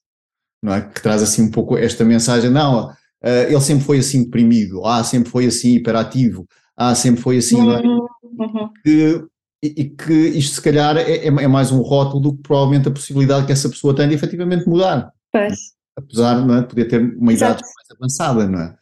[0.62, 0.80] não é?
[0.80, 2.90] que traz assim um pouco esta mensagem, não
[3.24, 6.46] uh, ele sempre foi assim deprimido, ah, sempre foi assim hiperativo,
[6.76, 7.58] ah, sempre foi assim.
[7.70, 7.80] É?
[7.80, 8.06] Uhum,
[8.38, 8.70] uhum.
[8.82, 9.24] Que,
[9.62, 13.46] e, que isto se calhar é, é, mais um rótulo do que provavelmente a possibilidade
[13.46, 15.10] que essa pessoa tem de efetivamente mudar.
[15.32, 15.74] Pois.
[15.96, 17.60] Apesar não é, de poder ter uma Exato.
[17.60, 18.76] idade mais avançada, não é?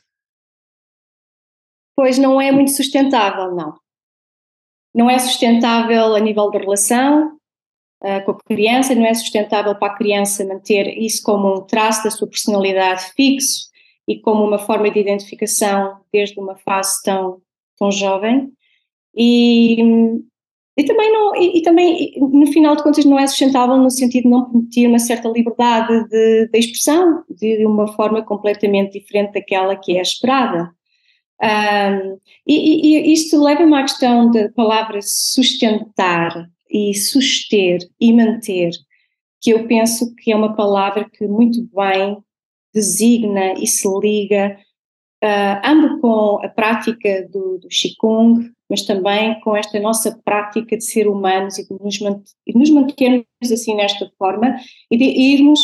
[1.95, 3.74] Pois não é muito sustentável, não.
[4.95, 7.36] Não é sustentável a nível da relação
[8.03, 12.05] uh, com a criança, não é sustentável para a criança manter isso como um traço
[12.05, 13.72] da sua personalidade fixo,
[14.07, 17.40] e como uma forma de identificação desde uma fase tão,
[17.78, 18.53] tão jovem.
[19.14, 19.76] E,
[20.76, 24.24] e também, não, e, e, também, no final de contas, não é sustentável no sentido
[24.24, 29.76] de não permitir uma certa liberdade de, de expressão de uma forma completamente diferente daquela
[29.76, 30.72] que é esperada.
[31.42, 38.70] Um, e, e, isto leva-me à questão da palavra sustentar e suster e manter,
[39.40, 42.16] que eu penso que é uma palavra que muito bem
[42.75, 44.57] designa e se liga
[45.23, 50.85] uh, ando com a prática do, do Qigong, mas também com esta nossa prática de
[50.85, 54.57] ser humanos e de nos, de nos mantermos assim nesta forma
[54.91, 55.61] e de irmos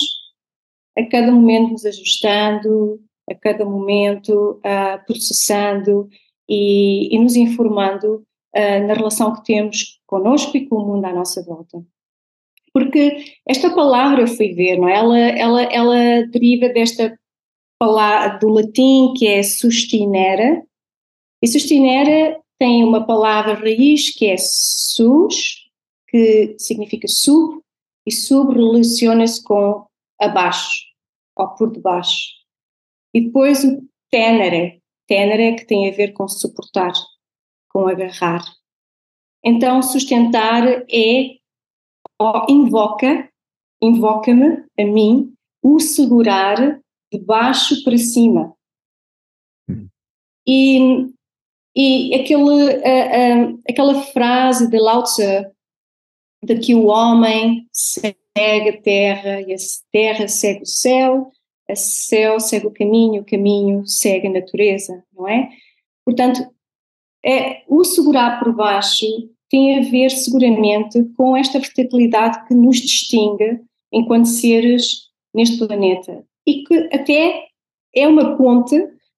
[0.97, 3.01] a cada momento nos ajustando,
[3.31, 6.09] a cada momento uh, processando
[6.49, 11.13] e, e, nos informando uh, na relação que temos connosco e com o mundo à
[11.13, 11.83] nossa volta.
[12.73, 14.97] Porque esta palavra eu fui ver, não é?
[14.97, 17.19] Ela, ela, ela deriva desta
[17.79, 20.62] palavra do latim que é sustinere,
[21.41, 25.69] e sustinere tem uma palavra raiz que é sus,
[26.09, 27.62] que significa sub,
[28.05, 29.87] e sub relaciona-se com
[30.21, 30.87] abaixo,
[31.37, 32.31] ou por debaixo.
[33.14, 36.93] E depois o tenere, tenere que tem a ver com suportar,
[37.71, 38.45] com agarrar.
[39.45, 41.38] Então, sustentar é
[42.19, 43.29] ou invoca,
[43.81, 46.81] invoca-me a mim, o segurar
[47.12, 48.55] de baixo para cima.
[49.69, 49.89] Hum.
[50.47, 51.07] E,
[51.77, 55.23] e aquele, uh, uh, aquela frase de Lao Tzu,
[56.43, 59.57] de que o homem segue a terra e a
[59.93, 61.33] terra segue o céu,
[61.69, 65.51] o céu segue o caminho, o caminho segue a natureza, não é?
[66.05, 66.41] Portanto,
[67.25, 69.05] é, o segurar por baixo
[69.51, 73.61] tem a ver seguramente com esta verticalidade que nos distingue
[73.92, 77.46] enquanto seres neste planeta e que até
[77.94, 78.76] é uma ponte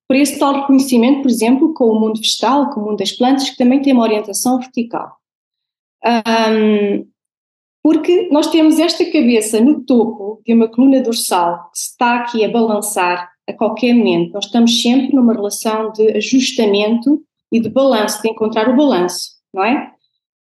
[0.09, 3.51] para esse tal reconhecimento, por exemplo, com o mundo vegetal, com o mundo das plantas,
[3.51, 5.17] que também tem uma orientação vertical.
[6.05, 7.07] Um,
[7.83, 12.51] porque nós temos esta cabeça no topo de uma coluna dorsal que está aqui a
[12.51, 14.33] balançar a qualquer momento.
[14.33, 17.23] Nós estamos sempre numa relação de ajustamento
[17.53, 19.93] e de balanço, de encontrar o balanço, não é?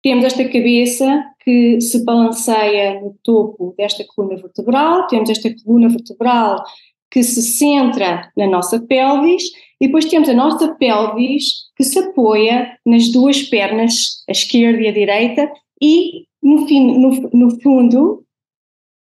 [0.04, 6.64] Temos esta cabeça que se balanceia no topo desta coluna vertebral, temos esta coluna vertebral
[7.12, 9.44] que se centra na nossa pelvis
[9.80, 14.88] e depois temos a nossa pelvis que se apoia nas duas pernas, a esquerda e
[14.88, 18.24] a direita, e no, fim, no, no fundo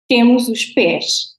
[0.08, 1.36] temos os pés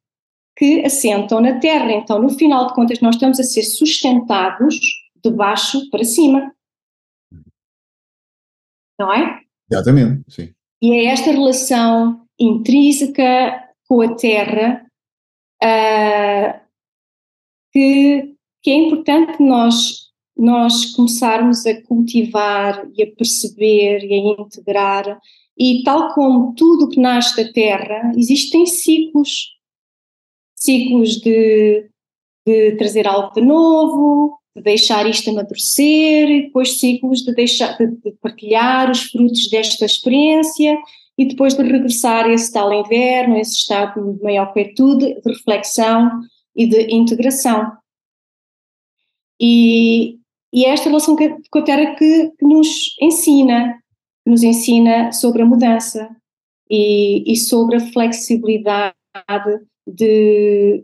[0.57, 1.91] que assentam na terra.
[1.91, 4.75] Então, no final de contas, nós estamos a ser sustentados
[5.23, 6.53] de baixo para cima
[8.99, 9.41] não é?
[9.71, 10.53] Exatamente, sim.
[10.81, 14.85] E é esta relação intrínseca com a Terra
[15.63, 16.59] uh,
[17.71, 25.19] que, que é importante nós, nós começarmos a cultivar e a perceber e a integrar.
[25.57, 29.49] E tal como tudo que nasce da Terra, existem ciclos.
[30.55, 31.89] Ciclos de,
[32.45, 37.87] de trazer algo de novo, de deixar isto amadurecer e depois ciclos de, deixar, de,
[37.87, 40.77] de partilhar os frutos desta experiência
[41.17, 46.09] e depois de regressar a esse tal inverno, esse estado de maior quietude, de reflexão
[46.55, 47.71] e de integração.
[49.39, 50.17] E,
[50.53, 53.81] e é esta relação com a Terra que, que nos ensina,
[54.23, 56.09] que nos ensina sobre a mudança
[56.69, 58.95] e, e sobre a flexibilidade
[59.87, 60.83] de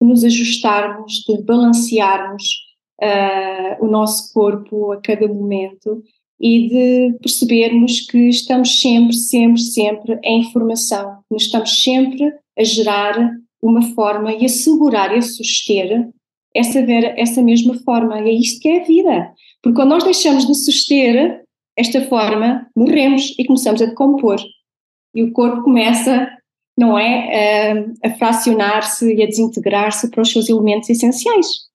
[0.00, 2.65] nos ajustarmos, de balancearmos
[3.02, 6.02] uh, o nosso corpo a cada momento
[6.40, 13.30] e de percebermos que estamos sempre, sempre, sempre em formação, que estamos sempre a gerar
[13.62, 16.10] uma forma e a segurar e a suster
[16.54, 18.20] essa, essa mesma forma.
[18.20, 19.32] E é isto que é a vida.
[19.62, 21.42] Porque quando nós deixamos de suster
[21.76, 24.40] esta forma, morremos e começamos a decompor.
[25.14, 26.30] E o corpo começa,
[26.78, 27.72] não é,
[28.02, 31.65] a, a fracionar-se e a desintegrar-se para os seus elementos essenciais.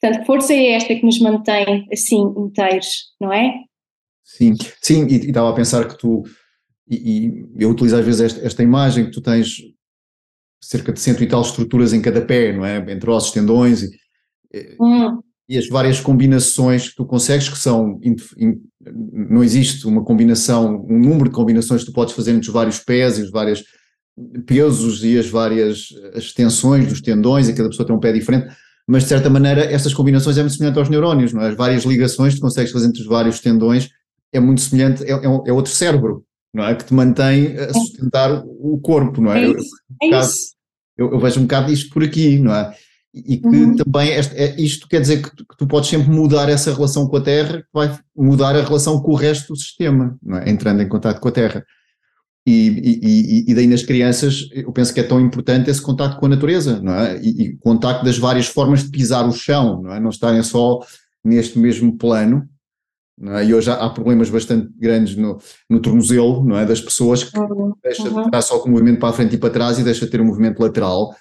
[0.00, 3.52] Portanto, força é esta que nos mantém assim inteiros, não é?
[4.24, 6.22] Sim, sim, e, e estava a pensar que tu,
[6.88, 9.56] e, e, eu utilizo às vezes esta, esta imagem que tu tens
[10.62, 12.76] cerca de cento e tal estruturas em cada pé, não é?
[12.92, 15.20] Entre ossos, tendões e, hum.
[15.48, 17.98] e, as várias combinações que tu consegues, que são,
[18.80, 22.78] não existe uma combinação, um número de combinações que tu podes fazer entre os vários
[22.78, 23.64] pés e os vários
[24.46, 28.54] pesos e as várias extensões dos tendões, e cada pessoa tem um pé diferente,
[28.88, 31.50] mas de certa maneira essas combinações é muito semelhante aos neurónios, não é?
[31.50, 33.90] As várias ligações que consegues fazer entre os vários tendões
[34.32, 36.24] é muito semelhante, é, é, é outro cérebro,
[36.54, 36.74] não é?
[36.74, 39.44] Que te mantém a sustentar o corpo, não é?
[39.44, 39.76] É isso.
[40.00, 40.54] Eu, é isso.
[40.96, 42.74] Eu, eu, vejo um bocado isto por aqui, não é?
[43.14, 43.76] E que uhum.
[43.76, 47.06] também este, é, isto quer dizer que tu, que tu, podes sempre mudar essa relação
[47.06, 50.48] com a Terra, que vai mudar a relação com o resto do sistema, não é?
[50.48, 51.64] Entrando em contato com a Terra.
[52.50, 56.26] E, e, e, daí nas crianças eu penso que é tão importante esse contato com
[56.26, 57.20] a natureza, não é?
[57.20, 60.00] E, e contacto das várias formas de pisar o chão, não é?
[60.00, 60.80] Não estarem só
[61.24, 62.48] neste mesmo plano,
[63.26, 63.44] é?
[63.44, 65.38] E hoje há, há, problemas bastante grandes no,
[65.68, 66.64] no tornozelo, não é?
[66.64, 67.72] Das pessoas que uhum.
[67.82, 70.04] deixa de estar só com o movimento para a frente e para trás e deixa
[70.04, 71.14] de ter um movimento lateral.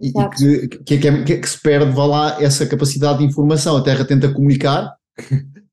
[0.00, 3.76] E, e que, que, que, que, se perde, vá lá, essa capacidade de informação.
[3.76, 4.94] A Terra tenta comunicar,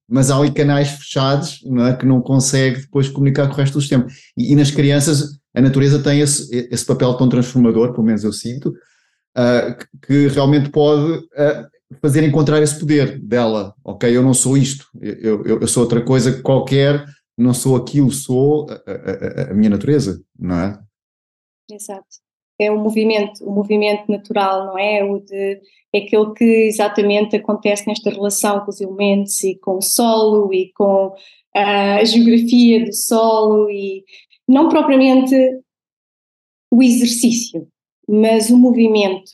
[0.07, 1.95] mas há ali canais fechados não é?
[1.95, 4.07] que não consegue depois comunicar com o resto do sistema.
[4.37, 8.31] E, e nas crianças, a natureza tem esse, esse papel tão transformador, pelo menos eu
[8.31, 11.67] sinto, uh, que, realmente pode uh,
[12.01, 13.73] fazer encontrar esse poder dela.
[13.83, 17.05] Ok, eu não sou isto, eu, eu, eu sou outra coisa qualquer,
[17.37, 20.79] não sou aquilo, sou a, a, a, minha natureza, não é?
[21.69, 22.26] Exato.
[22.59, 25.03] É um movimento, o movimento natural, não é?
[25.03, 25.61] O de,
[25.93, 30.71] é aquele que exatamente acontece nesta relação com os elementos e com o solo e
[30.73, 31.13] com
[31.55, 34.03] a geografia do solo e
[34.47, 35.35] não propriamente
[36.71, 37.67] o exercício,
[38.07, 39.31] mas o movimento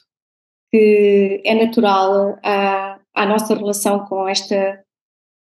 [0.71, 4.83] que é natural à, à nossa relação com esta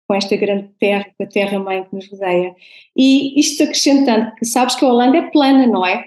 [0.09, 2.53] com esta grande terra, com a terra-mãe que nos rodeia.
[2.97, 6.05] E isto acrescentando, que sabes que a Holanda é plana, não é?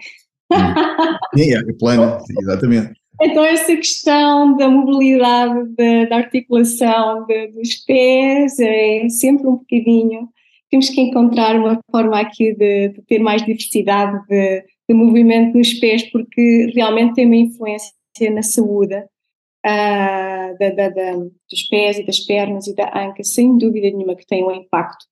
[1.36, 2.94] Sim, é plana, exatamente.
[3.22, 10.30] Então essa questão da mobilidade, da, da articulação de, dos pés é sempre um bocadinho,
[10.70, 15.74] temos que encontrar uma forma aqui de, de ter mais diversidade de, de movimento nos
[15.76, 17.94] pés, porque realmente tem uma influência
[18.32, 23.88] na saúde uh, da, da, dos pés e das pernas e da anca, sem dúvida
[23.88, 25.06] nenhuma que tem um impacto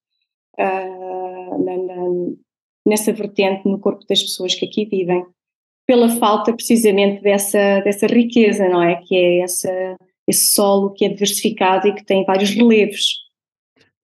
[0.59, 2.35] uh, na, na,
[2.88, 5.25] nessa vertente no corpo das pessoas que aqui vivem,
[5.88, 8.95] pela falta precisamente dessa, dessa riqueza, não é?
[9.07, 9.95] Que é essa,
[10.27, 13.17] esse solo que é diversificado e que tem vários relevos.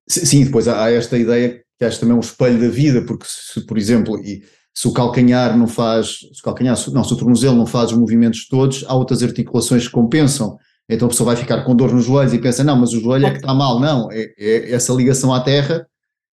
[0.08, 3.78] Sim, depois há esta ideia que acho também um espelho da vida, porque se, por
[3.78, 4.42] exemplo, e
[4.74, 7.98] se o calcanhar não faz, se o calcanhar, não, se o tornozelo não faz os
[7.98, 10.58] movimentos todos, há outras articulações que compensam.
[10.88, 13.26] Então a pessoa vai ficar com dor nos joelhos e pensa, não, mas o joelho
[13.26, 13.80] é que está mal.
[13.80, 15.86] Não, é, é essa ligação à terra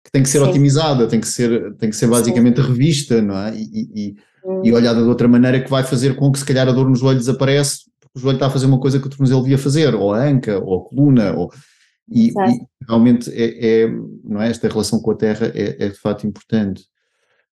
[0.04, 0.50] que tem que ser Sim.
[0.50, 2.68] otimizada, tem que ser, tem que ser basicamente Sim.
[2.68, 3.56] revista, não é?
[3.56, 4.62] E, e, hum.
[4.64, 6.96] e, olhada de outra maneira que vai fazer com que se calhar a dor no
[6.96, 9.96] joelho desaparece, porque o joelho está a fazer uma coisa que o tornozelo devia fazer,
[9.96, 11.52] ou a anca, ou a coluna, ou,
[12.10, 13.88] e, e realmente é, é,
[14.24, 14.50] não é?
[14.50, 16.86] esta relação com a terra é, é de facto importante.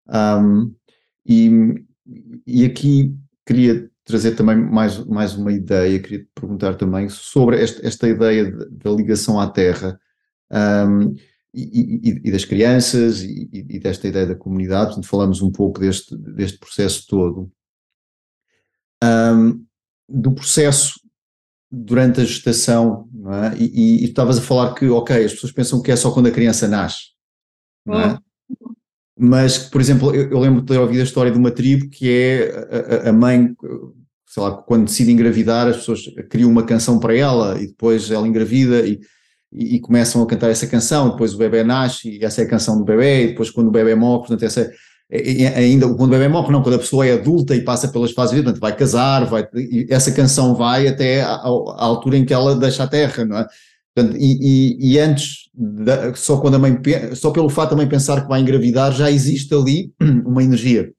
[0.10, 0.74] Um,
[1.26, 1.86] e,
[2.46, 7.88] e aqui queria trazer também mais, mais uma ideia, queria te perguntar também sobre esta,
[7.88, 9.98] esta ideia da ligação à terra
[10.52, 11.16] um,
[11.54, 15.80] e, e, e, das crianças e, e, desta ideia da comunidade, portanto falamos um pouco
[15.80, 17.52] deste, deste processo todo.
[19.04, 19.66] Um,
[20.08, 21.00] do processo
[21.70, 23.10] durante a gestação,
[23.54, 23.58] é?
[23.58, 26.68] E, estavas a falar que, ok, as pessoas pensam que é só quando a criança
[26.68, 27.12] nasce,
[27.86, 28.14] não é?
[28.14, 28.18] Hum
[29.24, 32.10] mas, por exemplo, eu, eu, lembro de ter ouvido a história de uma tribo que
[32.10, 33.56] é a, a, mãe,
[34.26, 38.28] sei lá, quando decide engravidar, as pessoas criam uma canção para ela e depois ela
[38.28, 39.00] engravida e,
[39.52, 42.50] e, e começam a cantar essa canção, depois o bebê nasce e essa é a
[42.50, 44.72] canção do bebê, e depois quando o bebê morre, portanto, essa
[45.12, 47.90] é, é ainda quando o bebê morre, não, quando a pessoa é adulta e passa
[47.90, 49.46] pelas fases de vida, portanto, vai casar, vai,
[49.90, 53.48] essa canção vai até à, à, altura em que ela deixa a terra, não é?
[53.94, 56.80] Portanto, e, e, e antes, da, só, quando a mãe,
[57.14, 59.94] só pelo fato da mãe pensar que vai engravidar, já existe ali
[60.26, 60.94] uma energia.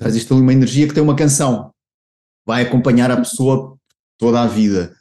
[0.00, 1.70] Já existe ali uma energia que tem uma canção.
[2.46, 3.76] Vai acompanhar a pessoa
[4.18, 4.94] toda a vida,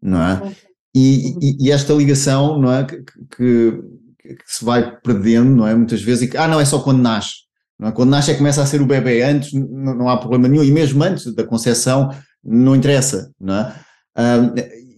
[0.00, 0.54] não é?
[0.98, 2.84] E, e, esta ligação, não é?
[2.84, 3.82] Que, que,
[4.18, 5.74] que, se vai perdendo, não é?
[5.74, 7.34] Muitas vezes, e que, ah, não, é só quando nasce.
[7.82, 7.92] É?
[7.92, 10.64] Quando nasce é que começa a ser o bebê, antes não, não há problema nenhum,
[10.64, 12.08] e mesmo antes da concepção
[12.42, 13.74] não interessa, não é?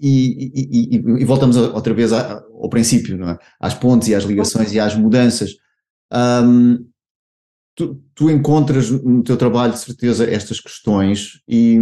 [0.00, 3.38] E, e, e, voltamos outra vez ao princípio, não é?
[3.60, 5.50] às pontes e às ligações e às mudanças.
[6.12, 6.86] Um,
[7.74, 11.76] tu, tu, encontras no teu trabalho, de certeza, estas questões e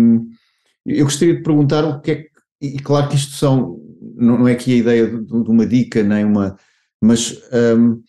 [0.87, 3.79] eu gostaria de perguntar o que é que, e claro que isto são,
[4.15, 6.57] não é aqui a ideia de, de uma dica, nem uma,
[7.03, 7.41] mas
[7.77, 8.03] um,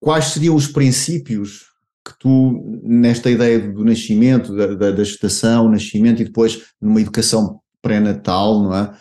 [0.00, 1.70] quais seriam os princípios
[2.06, 7.60] que tu, nesta ideia do nascimento, da, da, da gestação, nascimento e depois numa educação
[7.82, 8.94] pré-natal, não é?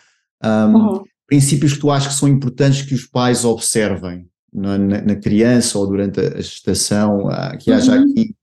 [0.44, 1.04] Um, uhum.
[1.28, 4.60] Princípios que tu achas que são importantes que os pais observem é?
[4.60, 8.12] na, na, criança ou durante a gestação, uh, que haja uhum.
[8.12, 8.36] aqui,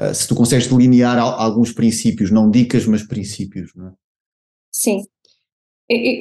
[0.00, 3.92] uh, se tu consegues delinear alguns princípios, não dicas, mas princípios, não é?
[4.70, 5.02] Sim.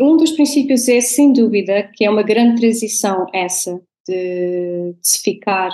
[0.02, 5.22] Um dos princípios é, sem dúvida, que é uma grande transição essa de, de se
[5.22, 5.72] ficar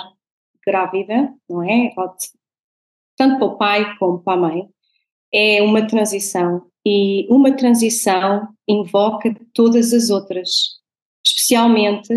[0.66, 1.92] grávida, não é?
[3.16, 4.68] Tanto para o pai como para a mãe.
[5.32, 10.50] É uma transição e uma transição invoca todas as outras,
[11.24, 12.14] especialmente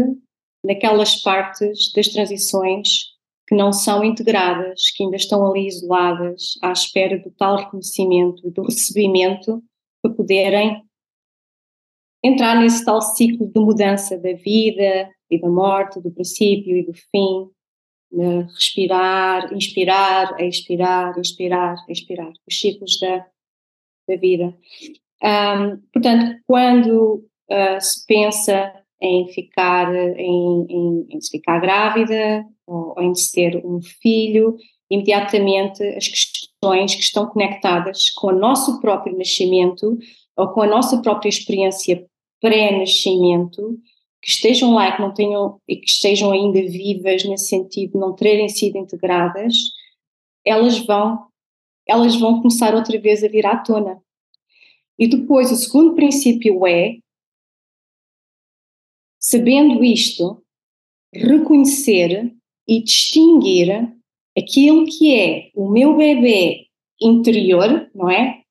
[0.66, 3.14] naquelas partes das transições
[3.48, 8.64] que não são integradas, que ainda estão ali isoladas, à espera do tal reconhecimento, do
[8.64, 9.64] recebimento,
[10.02, 10.84] para poderem
[12.26, 16.94] entrar nesse tal ciclo de mudança da vida e da morte, do princípio e do
[16.94, 17.50] fim,
[18.54, 23.26] respirar, inspirar, expirar, inspirar, expirar, os ciclos da
[24.08, 24.56] da vida.
[25.24, 32.96] Um, portanto, quando uh, se pensa em ficar, em, em, em, se ficar grávida ou
[33.02, 34.56] em se ter um filho,
[34.90, 39.98] imediatamente as questões que estão conectadas com o nosso próprio nascimento
[40.38, 42.06] ou com a nossa própria experiência
[42.46, 43.80] pré-nascimento,
[44.22, 48.48] que estejam lá que não tenham e que estejam ainda vivas nesse sentido não terem
[48.48, 49.56] sido integradas,
[50.46, 51.26] elas vão
[51.88, 54.02] elas vão começar outra vez a vir à tona.
[54.98, 56.98] E depois, o segundo princípio é,
[59.20, 60.44] sabendo isto,
[61.14, 62.34] reconhecer
[62.68, 63.94] e distinguir
[64.36, 66.68] aquilo que é o meu bebê
[67.00, 68.42] interior, não é?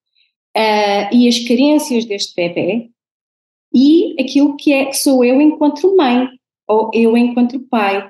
[0.57, 2.94] Uh, e as carências deste bebê
[3.75, 6.29] e aquilo que é que sou eu enquanto mãe
[6.68, 8.09] ou eu enquanto pai.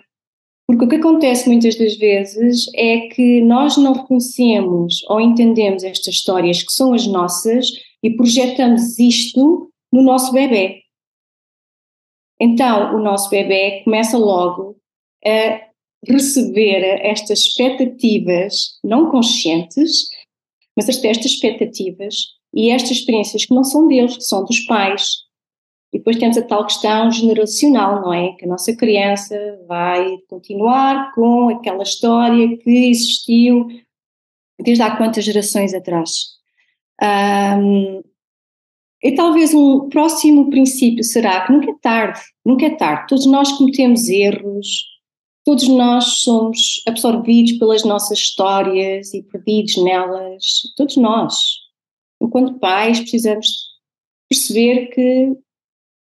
[0.66, 6.14] Porque o que acontece muitas das vezes é que nós não reconhecemos ou entendemos estas
[6.14, 7.70] histórias que são as nossas
[8.02, 10.82] e projetamos isto no nosso bebê.
[12.40, 14.76] Então, o nosso bebê começa logo
[15.24, 15.60] a
[16.06, 20.08] receber estas expectativas não conscientes,
[20.76, 22.14] mas estas expectativas
[22.54, 25.23] e estas experiências que não são deles, que são dos pais.
[25.94, 28.32] E depois temos a tal questão generacional, não é?
[28.32, 29.36] Que a nossa criança
[29.68, 33.68] vai continuar com aquela história que existiu
[34.58, 36.34] desde há quantas gerações atrás.
[37.00, 38.02] Um,
[39.04, 43.06] e talvez um próximo princípio será que nunca é tarde, nunca é tarde.
[43.06, 44.84] Todos nós cometemos erros,
[45.44, 50.44] todos nós somos absorvidos pelas nossas histórias e perdidos nelas,
[50.76, 51.36] todos nós.
[52.20, 53.46] Enquanto pais, precisamos
[54.28, 55.43] perceber que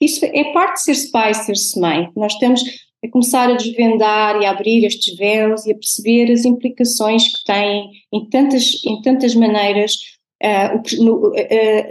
[0.02, 2.10] isso é parte de ser-se pai, ser-se mãe.
[2.16, 2.62] Nós temos
[3.04, 7.44] a começar a desvendar e a abrir estes véus e a perceber as implicações que
[7.46, 9.96] têm em tantas, em tantas maneiras
[10.44, 11.34] uh, no, uh,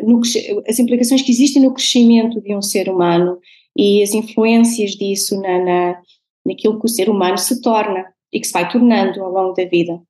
[0.06, 0.20] no,
[0.68, 3.38] as implicações que existem no crescimento de um ser humano
[3.76, 6.02] e as influências disso na, na,
[6.44, 9.64] naquilo que o ser humano se torna e que se vai tornando ao longo da
[9.64, 10.00] vida.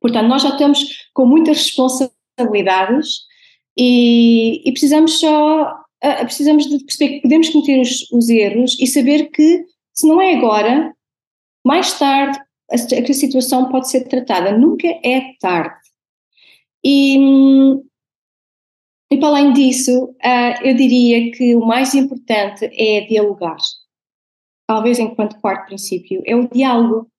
[0.00, 3.20] Portanto, nós já estamos com muitas responsabilidades
[3.76, 8.86] e, e precisamos só uh, precisamos de perceber que podemos cometer os, os, erros e
[8.86, 10.94] saber que se não é agora,
[11.64, 12.38] mais tarde
[12.70, 14.56] a, a situação pode ser tratada.
[14.56, 15.80] Nunca é tarde.
[16.84, 17.16] E,
[19.10, 23.56] e para além disso, uh, eu diria que o mais importante é dialogar.
[24.66, 27.10] Talvez enquanto quarto princípio, é o diálogo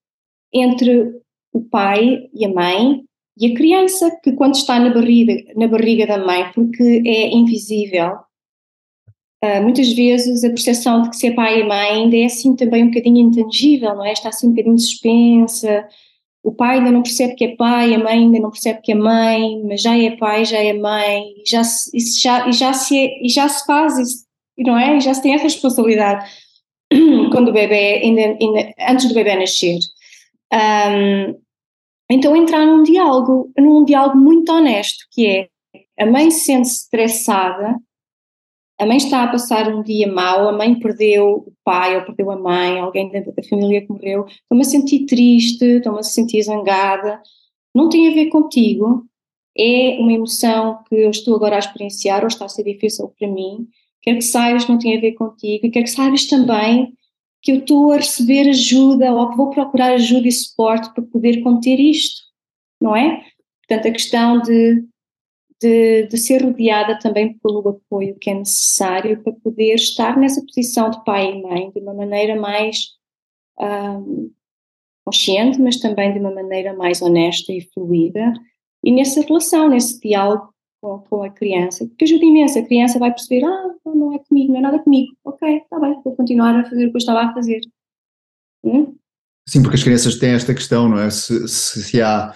[0.52, 1.20] entre
[1.52, 3.02] o pai e a mãe
[3.36, 8.18] e a criança, que quando está na barriga, na barriga da mãe, porque é invisível,
[9.44, 12.84] uh, muitas vezes a percepção de que ser pai e mãe ainda é assim também
[12.84, 14.12] um bocadinho intangível, não é?
[14.12, 15.86] Está assim um bocadinho suspensa,
[16.42, 18.94] o pai ainda não percebe que é pai, a mãe ainda não percebe que é
[18.94, 21.90] mãe, mas já é pai, já é mãe, e já, se,
[22.20, 24.24] já, e já, se, é, e já se faz esse,
[24.58, 24.96] não é?
[24.96, 26.30] E já se tem essa responsabilidade
[27.30, 29.78] quando o bebê, ainda, ainda, antes do bebê nascer.
[30.52, 31.38] Um,
[32.10, 35.48] então entrar num diálogo, num diálogo muito honesto, que é
[35.98, 37.76] a mãe sente-se estressada,
[38.80, 42.30] a mãe está a passar um dia mau, a mãe perdeu o pai ou perdeu
[42.30, 46.42] a mãe, alguém da, da família que morreu, estou-me a sentir triste, estou-me a sentir
[46.42, 47.20] zangada,
[47.74, 49.04] não tem a ver contigo,
[49.56, 53.28] é uma emoção que eu estou agora a experienciar ou está a ser difícil para
[53.28, 53.68] mim,
[54.00, 56.94] quero que saibas que não tem a ver contigo e quero que saibas também
[57.42, 61.42] que eu estou a receber ajuda ou que vou procurar ajuda e suporte para poder
[61.42, 62.22] conter isto,
[62.80, 63.22] não é?
[63.68, 64.84] Portanto, a questão de,
[65.60, 70.90] de, de, ser rodeada também pelo apoio que é necessário para poder estar nessa posição
[70.90, 72.98] de pai e mãe de uma maneira mais
[73.60, 74.32] um,
[75.04, 78.32] consciente, mas também de uma maneira mais honesta e fluida,
[78.82, 82.58] e nessa relação, nesse diálogo com, com a criança, que ajuda imenso.
[82.58, 85.12] A criança vai perceber: ah, não é comigo, não é nada comigo.
[85.24, 87.60] Ok, está bem, vou continuar a fazer o que eu estava a fazer.
[88.64, 88.96] Hum?
[89.48, 91.10] Sim, porque as crianças têm esta questão, não é?
[91.10, 92.34] Se, se, há,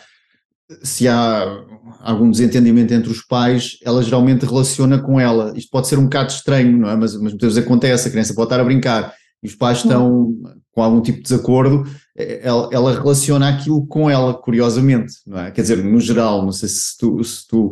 [0.83, 1.65] se há
[2.01, 5.53] algum desentendimento entre os pais, ela geralmente relaciona com ela.
[5.57, 6.97] Isto pode ser um bocado estranho, não é?
[6.97, 10.35] Mas, mas muitas vezes acontece, a criança pode estar a brincar e os pais estão
[10.73, 11.85] com algum tipo de desacordo,
[12.17, 15.51] ela, ela, relaciona aquilo com ela, curiosamente, não é?
[15.51, 17.71] Quer dizer, no geral, não sei se tu, se tu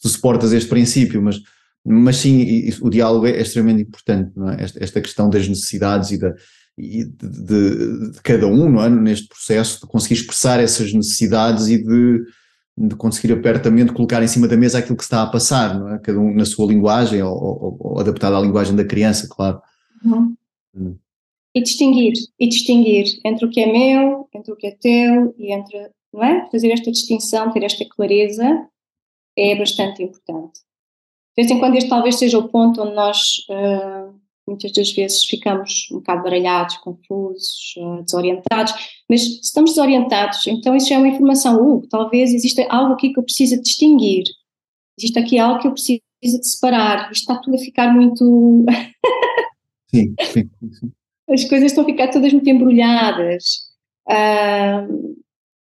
[0.00, 1.40] tu suportas este princípio, mas,
[1.84, 4.62] mas sim, o diálogo é, extremamente importante, não é?
[4.62, 6.34] Esta, esta questão das necessidades e, da,
[6.80, 8.88] e de, de, de, cada um, não é?
[8.88, 12.24] Neste processo, de conseguir expressar essas necessidades e de,
[12.76, 15.98] de conseguir apertamente colocar em cima da mesa aquilo que está a passar, não é?
[15.98, 19.60] Cada um na sua linguagem ou, ou, ou adaptado à linguagem da criança, claro.
[20.04, 20.34] Uhum.
[20.74, 20.96] Hum.
[21.54, 25.52] E distinguir, e distinguir entre o que é meu, entre o que é teu e
[25.52, 26.48] entre, não é?
[26.50, 28.66] Fazer esta distinção, ter esta clareza
[29.36, 30.60] é bastante importante.
[31.36, 34.19] De vez em quando este talvez seja o ponto onde nós uh,
[34.50, 38.74] muitas das vezes ficamos um bocado baralhados, confusos, uh, desorientados,
[39.08, 43.12] mas se estamos desorientados, então isso já é uma informação, uh, talvez exista algo aqui
[43.12, 44.24] que eu preciso distinguir,
[44.98, 48.64] existe aqui algo que eu preciso de separar, isto está tudo a ficar muito...
[49.88, 50.92] sim, sim, sim.
[51.30, 53.70] As coisas estão a ficar todas muito embrulhadas.
[54.08, 55.16] Uh,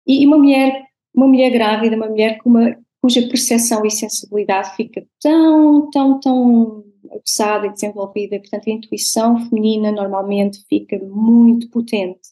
[0.07, 0.83] e uma mulher,
[1.15, 6.85] uma mulher grávida, uma mulher com uma, cuja percepção e sensibilidade fica tão, tão, tão
[7.13, 12.29] aguçada e desenvolvida, portanto a intuição feminina normalmente fica muito potente.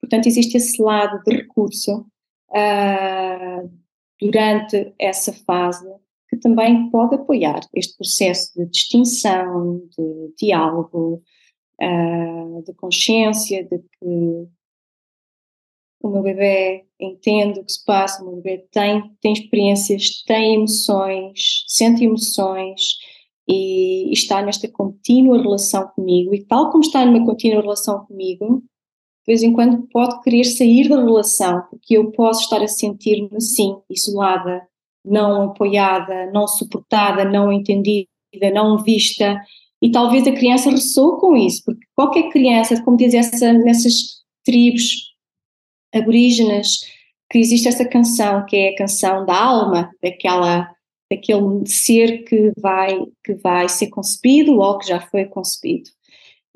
[0.00, 2.06] Portanto existe esse lado de recurso
[2.50, 3.70] uh,
[4.20, 5.86] durante essa fase
[6.28, 11.22] que também pode apoiar este processo de distinção, de diálogo,
[11.82, 14.48] uh, de consciência de que
[16.02, 20.54] o meu bebê entende o que se passa, o meu bebê tem, tem experiências, tem
[20.54, 22.96] emoções, sente emoções
[23.50, 26.34] e, está nesta contínua relação comigo.
[26.34, 30.88] E tal como está numa contínua relação comigo, de vez em quando pode querer sair
[30.88, 34.62] da relação, porque eu posso estar a sentir-me assim, isolada,
[35.04, 38.06] não apoiada, não suportada, não entendida,
[38.52, 39.40] não vista.
[39.82, 45.10] E talvez a criança ressoe com isso, porque qualquer criança, como diz essa, nessas tribos
[45.94, 46.80] aborígenas
[47.30, 50.68] que existe essa canção que é a canção da alma daquela
[51.10, 55.90] daquele ser que vai que vai ser concebido ou que já foi concebido.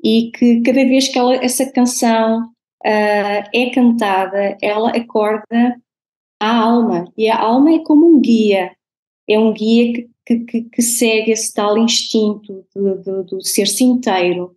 [0.03, 5.75] E que cada vez que ela, essa canção uh, é cantada ela acorda
[6.39, 7.11] a alma.
[7.17, 8.75] E a alma é como um guia.
[9.27, 14.55] É um guia que, que, que segue esse tal instinto do, do, do ser-se inteiro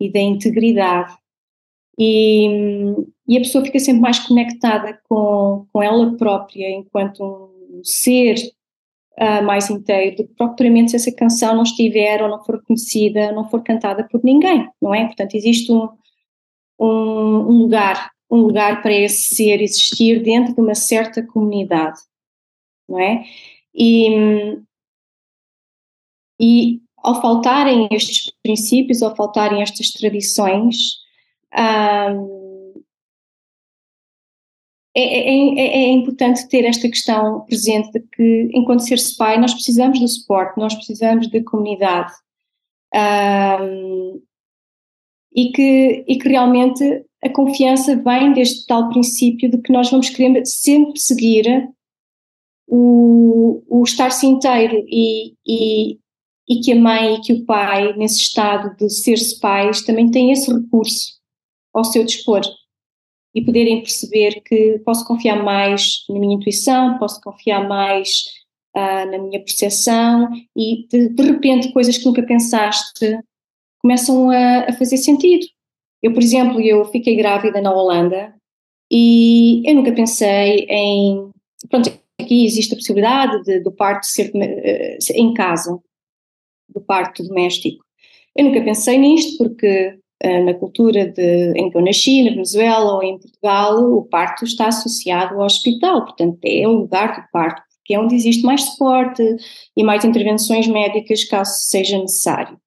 [0.00, 1.16] e da integridade.
[1.98, 2.48] E,
[3.28, 8.36] e a pessoa fica sempre mais conectada com, com ela própria enquanto um ser
[9.20, 13.30] uh, mais inteiro do que propriamente se essa canção não estiver ou não for conhecida,
[13.32, 15.04] não for cantada por ninguém, não é?
[15.06, 15.88] Portanto, existe um,
[16.78, 21.98] um, um lugar, um lugar para esse ser existir dentro de uma certa comunidade,
[22.88, 23.24] não é?
[23.74, 24.58] E,
[26.40, 30.96] e ao faltarem estes princípios, ao faltarem estas tradições,
[31.54, 32.49] um,
[34.94, 39.54] é, é, é, é, importante ter esta questão presente de que, enquanto ser-se pai, nós
[39.54, 42.12] precisamos do suporte, nós precisamos da comunidade.
[42.92, 44.20] Um,
[45.32, 50.10] e, que, e que realmente a confiança vem deste tal princípio de que nós vamos
[50.10, 51.70] querer sempre seguir
[52.66, 55.98] o, o estar-se inteiro e, e,
[56.48, 60.32] e que a mãe e que o pai, nesse estado de ser-se pais, também têm
[60.32, 61.20] esse recurso
[61.72, 62.40] ao seu dispor
[63.34, 68.24] e poderem perceber que posso confiar mais na minha intuição, posso confiar mais
[68.76, 73.18] uh, na minha percepção e de, de, repente coisas que nunca pensaste
[73.80, 75.46] começam a, a fazer sentido.
[76.02, 78.34] Eu, por exemplo, eu fiquei grávida na Holanda
[78.90, 81.30] e eu nunca pensei em.
[81.68, 85.78] Pronto, aqui existe a possibilidade de, do parto ser uh, em casa,
[86.68, 87.84] do parto doméstico.
[88.36, 93.02] Eu nunca pensei nisto porque na cultura de, em que eu nasci, na Venezuela ou
[93.02, 97.94] em Portugal, o parto está associado ao hospital, portanto é o lugar do parto, que
[97.94, 99.22] é onde existe mais suporte
[99.76, 102.58] e mais intervenções médicas caso seja necessário.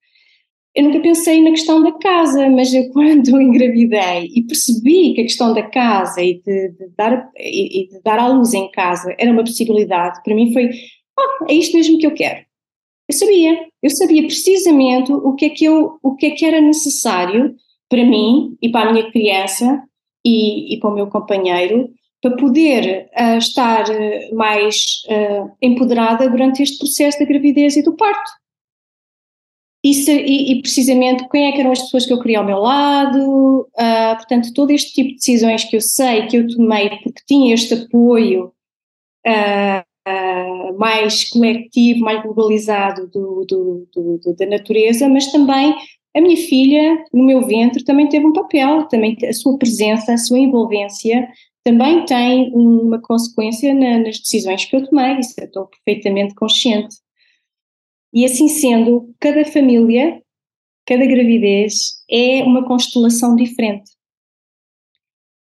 [0.76, 5.26] Eu nunca pensei na questão da casa, mas eu, quando engravidei e percebi que a
[5.26, 9.32] questão da casa e de, de dar, e, de dar à luz em casa era
[9.32, 10.72] uma possibilidade, para mim foi,
[11.20, 12.44] ah, é isto mesmo que eu quero.
[13.10, 16.62] Eu sabia, eu sabia precisamente o que é que, eu, o que, é que era
[16.62, 17.56] necessário
[17.90, 19.84] para mim e para a minha criança
[20.26, 21.90] e, e para o meu companheiro
[22.24, 23.84] para poder uh, estar
[24.32, 28.32] mais uh, empoderada durante este processo da gravidez e do parto.
[29.84, 32.46] E, se, e, e, precisamente quem é que eram as pessoas que eu queria ao
[32.46, 36.90] meu lado, uh, portanto, todo este tipo de decisões que eu sei que eu tomei
[37.04, 38.54] porque tinha este apoio
[40.64, 45.76] uh, mais coletivo, mais globalizado do, do, do, da natureza, mas também
[46.16, 50.18] a minha filha, no meu ventre, também teve um papel, também a sua presença, a
[50.18, 51.28] sua envolvência
[51.64, 56.98] também tem uma consequência na, nas decisões que eu tomei, isso eu estou perfeitamente consciente.
[58.14, 60.22] E assim sendo, cada família,
[60.86, 63.92] cada gravidez é uma constelação diferente.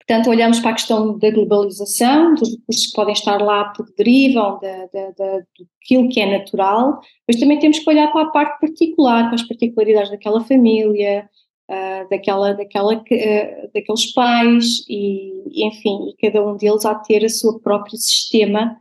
[0.10, 4.58] Portanto, olhamos para a questão da globalização, dos recursos que podem estar lá porque derivam
[4.60, 8.60] da, da, da, daquilo que é natural, mas também temos que olhar para a parte
[8.60, 11.30] particular, para as particularidades daquela família,
[11.70, 17.30] uh, daquela, daquela, uh, daqueles pais, e, enfim, e cada um deles de ter o
[17.30, 18.76] seu próprio sistema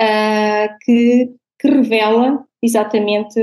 [0.00, 1.30] uh, que,
[1.60, 3.38] que revela exatamente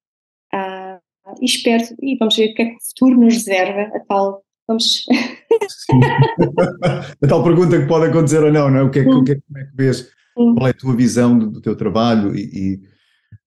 [0.53, 1.01] Uh,
[1.41, 4.45] e espero, e vamos ver o que é que o futuro nos reserva, a tal.
[4.69, 5.07] Vamos.
[7.23, 8.83] a tal pergunta que pode acontecer ou não, não é?
[8.83, 10.13] O que é, o que, é, como é que vês?
[10.35, 12.93] Qual é a tua visão do, do teu trabalho e, e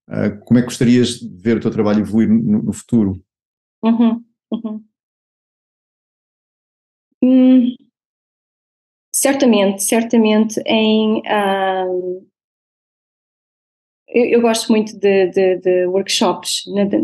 [0.08, 3.20] Uh, como é que gostarias de ver o teu trabalho evoluir no, no futuro?
[3.84, 4.86] Uhum, uhum.
[7.24, 7.76] Hum,
[9.16, 11.20] certamente, certamente em.
[11.20, 12.26] Uh,
[14.10, 16.98] eu, eu, gosto muito de, de, de workshops na, de,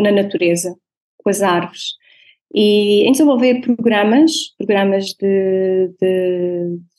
[0.00, 0.76] na natureza,
[1.18, 1.94] com as árvores
[2.54, 5.90] e em desenvolver programas, programas de,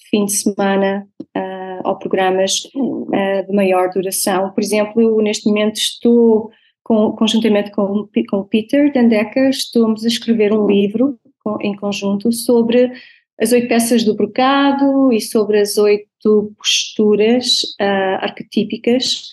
[0.09, 4.51] fim de semana uh, ou programas uh, de maior duração.
[4.51, 6.49] Por exemplo, eu neste momento estou,
[6.83, 12.33] com, conjuntamente com, com o Peter Dandecker, estamos a escrever um livro com, em conjunto
[12.33, 12.91] sobre
[13.39, 19.29] as oito peças do brocado e sobre as oito posturas uh, arquetípicas,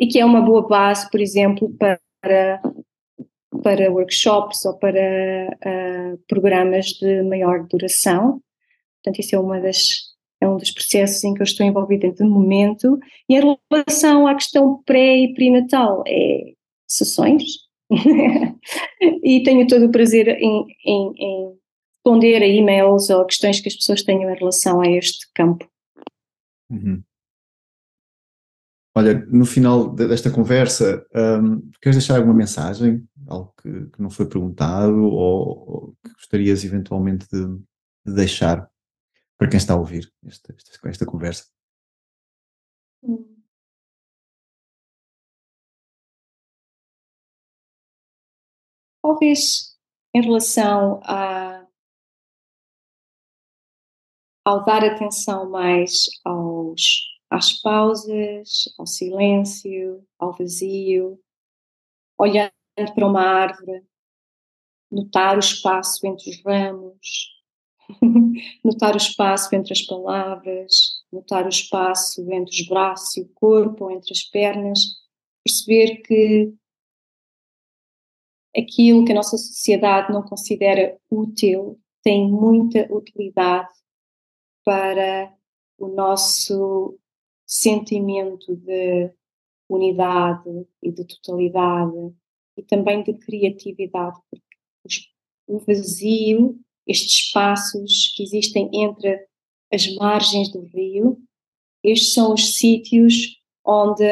[0.00, 2.00] e que é uma boa base, por exemplo, para
[3.62, 8.42] para workshops ou para uh, programas de maior duração.
[9.02, 12.22] Portanto, isso é uma das é um dos processos em que eu estou envolvida de
[12.22, 12.98] momento.
[13.28, 16.52] E em relação à questão pré e pré-natal, é
[16.86, 17.42] sessões.
[19.22, 21.52] e tenho todo o prazer em, em, em
[22.04, 25.66] responder a e-mails ou questões que as pessoas tenham em relação a este campo.
[26.68, 27.02] Uhum.
[28.96, 31.04] Olha, no final desta conversa,
[31.42, 33.08] um, queres deixar alguma mensagem?
[33.26, 37.44] Algo que, que não foi perguntado ou, ou, que gostarias eventualmente de,
[38.06, 38.70] de, deixar
[39.36, 41.46] para quem está a ouvir esta, esta, esta conversa?
[43.02, 43.34] Hum.
[49.02, 49.76] Talvez
[50.14, 51.53] em relação a,
[54.44, 61.18] ao dar atenção mais aos, às pausas, ao silêncio, ao vazio,
[62.18, 62.52] olhando
[62.94, 63.82] para uma árvore,
[64.90, 67.34] notar o espaço entre os ramos,
[68.62, 73.84] notar o espaço entre as palavras, notar o espaço entre os braços e o corpo,
[73.84, 74.80] ou entre as pernas,
[75.42, 76.54] perceber que
[78.56, 83.83] aquilo que a nossa sociedade não considera útil tem muita utilidade
[84.64, 85.32] para
[85.78, 86.98] o nosso
[87.46, 89.12] sentimento de
[89.68, 92.14] unidade e de totalidade
[92.56, 95.04] e também de criatividade, porque
[95.46, 99.26] o vazio, estes espaços que existem entre
[99.72, 101.18] as margens do rio,
[101.82, 104.04] estes são os sítios onde,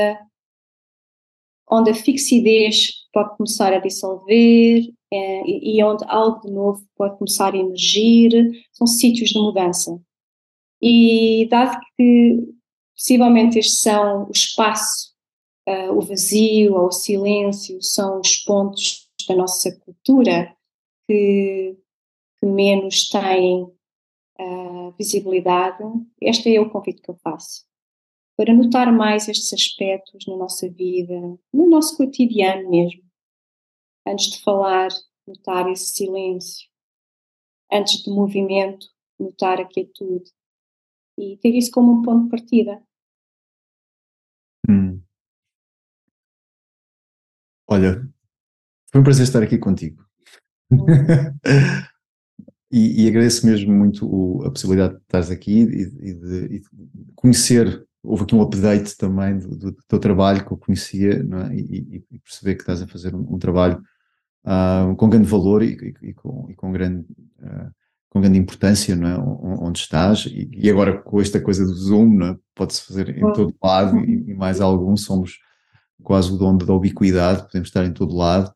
[1.70, 7.55] onde a fixidez pode começar a dissolver é, e onde algo de novo pode começar
[7.55, 8.31] a emergir,
[8.73, 10.01] são sítios de mudança.
[10.83, 12.53] E dado que
[12.97, 15.15] possivelmente estes são o espaço,
[15.69, 20.57] uh, o vazio ou o silêncio, são os pontos da nossa cultura
[21.07, 21.77] que,
[22.41, 25.85] que menos têm uh, visibilidade,
[26.21, 27.65] este é o convite que eu faço.
[28.37, 31.15] Para notar mais estes aspectos na nossa vida,
[31.53, 33.05] no nosso cotidiano mesmo.
[34.05, 34.89] Antes de falar,
[35.29, 36.69] notar esse silêncio.
[37.71, 38.87] Antes de movimento,
[39.19, 40.33] notar a quietude
[41.23, 42.82] e ter isso como um ponto de partida.
[44.69, 45.01] Hum.
[47.69, 48.09] Olha,
[48.90, 50.05] foi um prazer estar aqui contigo.
[52.74, 56.62] E, e, agradeço mesmo muito o, a possibilidade de estares aqui e, e, de, e,
[57.15, 57.86] conhecer.
[58.03, 61.55] Houve aqui um update também do, do, do teu trabalho que eu conhecia é?
[61.55, 63.78] e, perceber que estás a fazer um, um trabalho
[64.47, 67.05] uh, com grande valor e, com, com grande.
[67.40, 67.70] Uh,
[68.13, 69.19] com grande importância, não é?
[69.19, 72.37] Onde estás, e, e agora com esta coisa do Zoom, não é?
[72.55, 75.39] Pode-se fazer em todo lado e, e, mais algum, somos
[76.03, 78.53] quase o dono da ubiquidade, podemos estar em todo lado.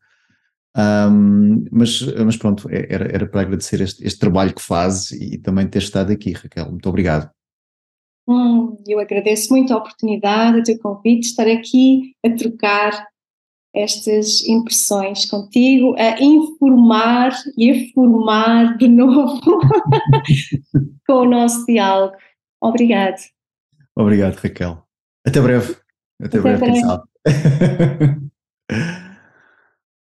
[0.77, 5.39] Um, mas, mas pronto, é, era, era para agradecer este, este, trabalho que fazes e
[5.39, 6.71] também ter estado aqui, Raquel.
[6.71, 7.31] Muito obrigado.
[8.29, 13.07] Hum, eu agradeço muito a oportunidade, o teu convite, de estar aqui a trocar
[13.77, 19.41] estas impressões contigo, a informar e a formar de novo
[21.07, 22.15] com o nosso diálogo.
[22.61, 23.21] Obrigado.
[23.95, 24.83] Obrigado, Raquel.
[25.27, 25.77] Até breve.
[26.21, 28.21] Até, Até breve, breve.